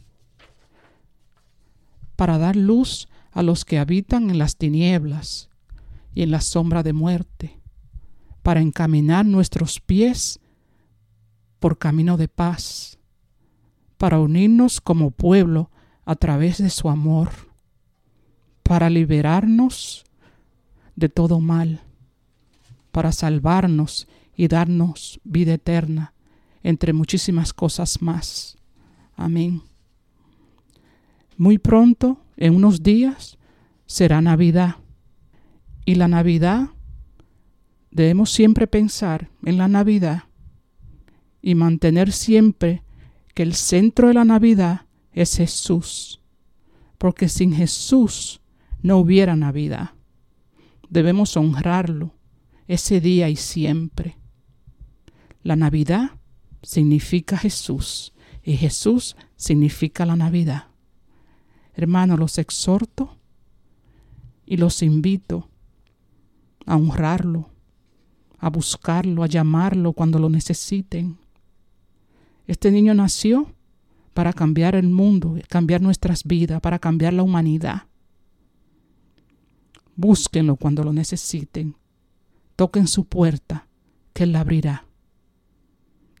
para 2.16 2.38
dar 2.38 2.56
luz 2.56 3.08
a 3.32 3.42
los 3.42 3.64
que 3.64 3.78
habitan 3.78 4.30
en 4.30 4.38
las 4.38 4.56
tinieblas 4.56 5.48
y 6.14 6.22
en 6.22 6.30
la 6.30 6.40
sombra 6.40 6.82
de 6.82 6.92
muerte, 6.92 7.58
para 8.42 8.60
encaminar 8.60 9.24
nuestros 9.24 9.80
pies 9.80 10.40
por 11.58 11.78
camino 11.78 12.16
de 12.16 12.28
paz, 12.28 12.98
para 13.96 14.18
unirnos 14.18 14.80
como 14.80 15.10
pueblo 15.10 15.70
a 16.04 16.16
través 16.16 16.58
de 16.58 16.70
su 16.70 16.88
amor, 16.88 17.30
para 18.62 18.90
liberarnos 18.90 20.04
de 20.96 21.08
todo 21.08 21.40
mal, 21.40 21.80
para 22.90 23.12
salvarnos 23.12 24.06
y 24.36 24.48
darnos 24.48 25.20
vida 25.24 25.54
eterna, 25.54 26.14
entre 26.62 26.92
muchísimas 26.92 27.52
cosas 27.52 28.00
más. 28.02 28.56
Amén. 29.14 29.62
Muy 31.36 31.58
pronto, 31.58 32.20
en 32.36 32.54
unos 32.54 32.82
días, 32.82 33.38
será 33.86 34.20
Navidad. 34.20 34.76
Y 35.84 35.96
la 35.96 36.08
Navidad, 36.08 36.70
debemos 37.90 38.30
siempre 38.30 38.66
pensar 38.66 39.28
en 39.44 39.58
la 39.58 39.68
Navidad 39.68 40.24
y 41.42 41.54
mantener 41.54 42.12
siempre 42.12 42.82
que 43.34 43.42
el 43.42 43.54
centro 43.54 44.08
de 44.08 44.14
la 44.14 44.24
Navidad 44.24 44.86
es 45.12 45.36
Jesús. 45.36 46.20
Porque 46.98 47.28
sin 47.28 47.52
Jesús 47.52 48.40
no 48.82 48.98
hubiera 48.98 49.34
Navidad. 49.34 49.90
Debemos 50.88 51.36
honrarlo 51.36 52.14
ese 52.68 53.00
día 53.00 53.28
y 53.28 53.36
siempre. 53.36 54.21
La 55.42 55.56
Navidad 55.56 56.12
significa 56.62 57.36
Jesús 57.36 58.12
y 58.42 58.56
Jesús 58.56 59.16
significa 59.36 60.06
la 60.06 60.16
Navidad. 60.16 60.68
Hermanos, 61.74 62.18
los 62.18 62.38
exhorto 62.38 63.16
y 64.46 64.56
los 64.56 64.82
invito 64.82 65.48
a 66.66 66.76
honrarlo, 66.76 67.50
a 68.38 68.50
buscarlo, 68.50 69.22
a 69.22 69.26
llamarlo 69.26 69.92
cuando 69.92 70.18
lo 70.18 70.28
necesiten. 70.28 71.18
Este 72.46 72.70
niño 72.70 72.94
nació 72.94 73.52
para 74.14 74.32
cambiar 74.32 74.74
el 74.74 74.88
mundo, 74.88 75.36
cambiar 75.48 75.80
nuestras 75.80 76.24
vidas, 76.24 76.60
para 76.60 76.78
cambiar 76.78 77.14
la 77.14 77.22
humanidad. 77.22 77.84
Búsquenlo 79.96 80.56
cuando 80.56 80.84
lo 80.84 80.92
necesiten. 80.92 81.76
Toquen 82.56 82.86
su 82.86 83.06
puerta, 83.06 83.68
que 84.12 84.24
Él 84.24 84.32
la 84.32 84.40
abrirá. 84.40 84.86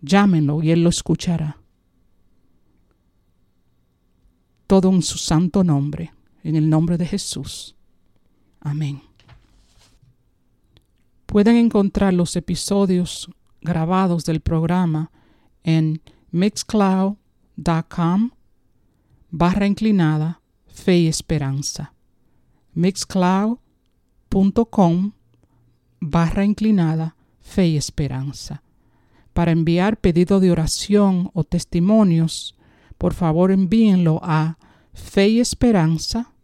Llámenlo 0.02 0.62
y 0.62 0.72
Él 0.72 0.82
lo 0.82 0.90
escuchará. 0.90 1.56
Todo 4.66 4.90
en 4.90 5.00
su 5.02 5.16
santo 5.16 5.64
nombre, 5.64 6.12
en 6.42 6.56
el 6.56 6.68
nombre 6.68 6.98
de 6.98 7.06
Jesús. 7.06 7.74
Amén. 8.60 9.00
Pueden 11.26 11.56
encontrar 11.56 12.12
los 12.12 12.36
episodios 12.36 13.30
grabados 13.60 14.24
del 14.24 14.40
programa 14.40 15.12
en 15.62 16.02
mixcloud.com 16.30 18.30
barra 19.30 19.66
inclinada 19.66 20.40
fe 20.66 20.98
y 20.98 21.06
esperanza. 21.06 21.94
mixcloud.com 22.74 25.12
barra 26.00 26.44
inclinada 26.44 27.14
fe 27.40 27.68
y 27.68 27.76
esperanza. 27.76 28.64
Para 29.32 29.52
enviar 29.52 29.98
pedido 29.98 30.40
de 30.40 30.50
oración 30.50 31.30
o 31.32 31.44
testimonios, 31.44 32.54
por 32.98 33.14
favor 33.14 33.50
envíenlo 33.50 34.20
a 34.22 34.58
fe 34.92 35.28
y 35.28 35.40
esperanza 35.40 36.34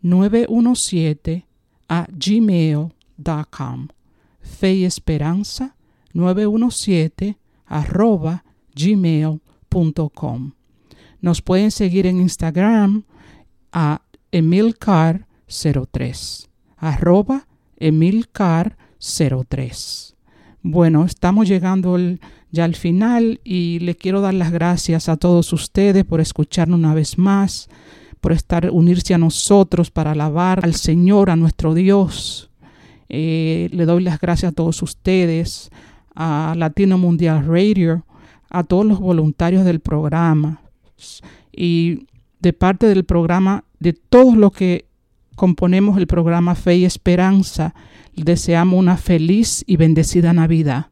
917 0.00 1.46
a 1.88 2.06
gmail.com. 2.10 3.88
Fe 4.40 4.74
y 4.74 4.84
esperanza 4.84 5.76
917 6.12 7.38
arroba 7.66 8.44
gmail.com. 8.74 10.52
Nos 11.20 11.42
pueden 11.42 11.70
seguir 11.70 12.06
en 12.06 12.20
Instagram 12.20 13.04
a 13.72 14.02
emilcar03 14.32 16.48
arroba 16.84 17.48
emilcar03. 17.80 20.13
Bueno, 20.66 21.04
estamos 21.04 21.46
llegando 21.46 21.98
ya 22.50 22.64
al 22.64 22.74
final 22.74 23.38
y 23.44 23.80
le 23.80 23.96
quiero 23.96 24.22
dar 24.22 24.32
las 24.32 24.50
gracias 24.50 25.10
a 25.10 25.18
todos 25.18 25.52
ustedes 25.52 26.06
por 26.06 26.22
escucharnos 26.22 26.78
una 26.78 26.94
vez 26.94 27.18
más, 27.18 27.68
por 28.22 28.32
estar 28.32 28.70
unirse 28.70 29.12
a 29.12 29.18
nosotros 29.18 29.90
para 29.90 30.12
alabar 30.12 30.64
al 30.64 30.74
Señor, 30.74 31.28
a 31.28 31.36
nuestro 31.36 31.74
Dios. 31.74 32.50
Eh, 33.10 33.68
le 33.72 33.84
doy 33.84 34.02
las 34.02 34.18
gracias 34.18 34.52
a 34.52 34.54
todos 34.54 34.80
ustedes, 34.82 35.70
a 36.14 36.54
Latino 36.56 36.96
Mundial 36.96 37.44
Radio, 37.44 38.06
a 38.48 38.64
todos 38.64 38.86
los 38.86 39.00
voluntarios 39.00 39.66
del 39.66 39.80
programa 39.80 40.62
y 41.52 42.06
de 42.40 42.54
parte 42.54 42.86
del 42.86 43.04
programa, 43.04 43.64
de 43.80 43.92
todos 43.92 44.34
los 44.34 44.52
que 44.52 44.86
componemos 45.34 45.98
el 45.98 46.06
programa 46.06 46.54
Fe 46.54 46.76
y 46.76 46.84
Esperanza, 46.84 47.74
deseamos 48.22 48.78
una 48.78 48.96
feliz 48.96 49.64
y 49.66 49.76
bendecida 49.76 50.32
Navidad. 50.32 50.86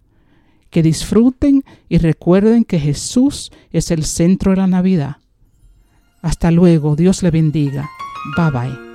Que 0.71 0.83
disfruten 0.83 1.65
y 1.89 1.99
recuerden 1.99 2.65
que 2.65 2.81
Jesús 2.81 3.53
es 3.71 3.91
el 3.91 4.05
centro 4.05 4.53
de 4.53 4.57
la 4.57 4.67
Navidad. 4.67 5.17
Hasta 6.23 6.51
luego, 6.51 6.97
Dios 6.97 7.23
le 7.23 7.31
bendiga. 7.31 7.91
Bye 8.37 8.51
bye. 8.51 8.92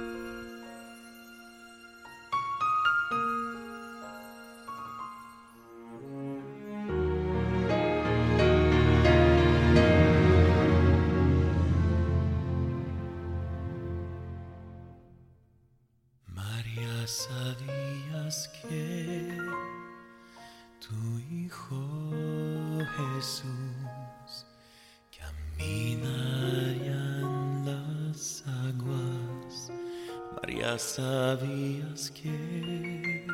Sabías 30.80 32.12
que 32.12 33.26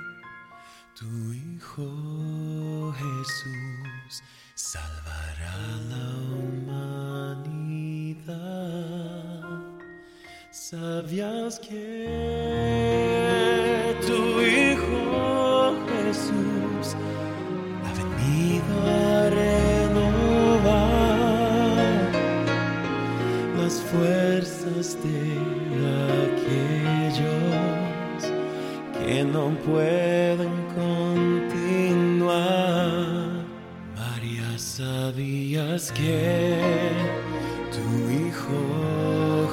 tu 0.98 1.34
Hijo 1.34 2.94
Jesús 2.94 4.24
salvará 4.56 5.58
la 5.90 6.08
humanidad. 7.36 7.84
Sabías 10.52 11.60
que 11.60 11.86
tu 14.08 14.42
Hijo 14.42 15.76
Jesús 15.94 16.96
ha 17.86 17.92
venido 17.94 18.74
a 18.88 19.30
renovar 19.30 19.94
que 29.06 29.24
no 29.24 29.50
pueden 29.66 30.52
continuar. 30.76 32.34
María, 33.96 34.58
sabías 34.58 35.92
que 35.92 36.58
tu 37.72 37.86
Hijo 38.10 38.60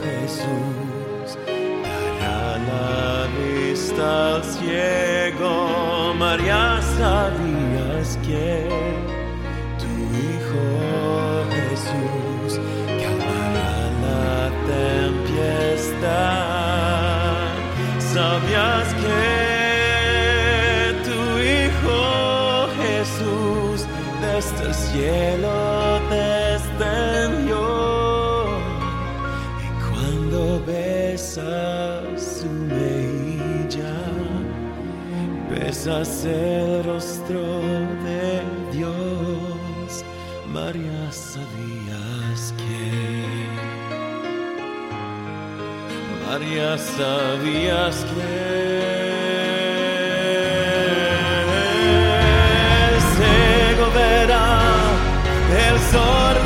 Jesús 0.05 1.39
dará 2.21 2.59
la 2.59 3.29
vista 3.39 4.37
al 4.37 4.45
ciego. 4.45 6.15
María, 6.19 6.81
sabías 6.99 8.19
que 8.27 8.90
besas 35.91 36.25
el 36.25 36.85
rostro 36.85 37.41
de 38.05 38.43
Dios, 38.73 40.05
María, 40.53 41.11
sabías 41.11 42.55
que, 42.57 43.47
María, 46.27 46.79
sabías 46.79 47.97
que 48.15 48.71
se 53.17 53.75
goberna 53.81 54.45
el 55.71 55.79
sol. 55.91 56.40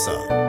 Samsung. 0.00 0.39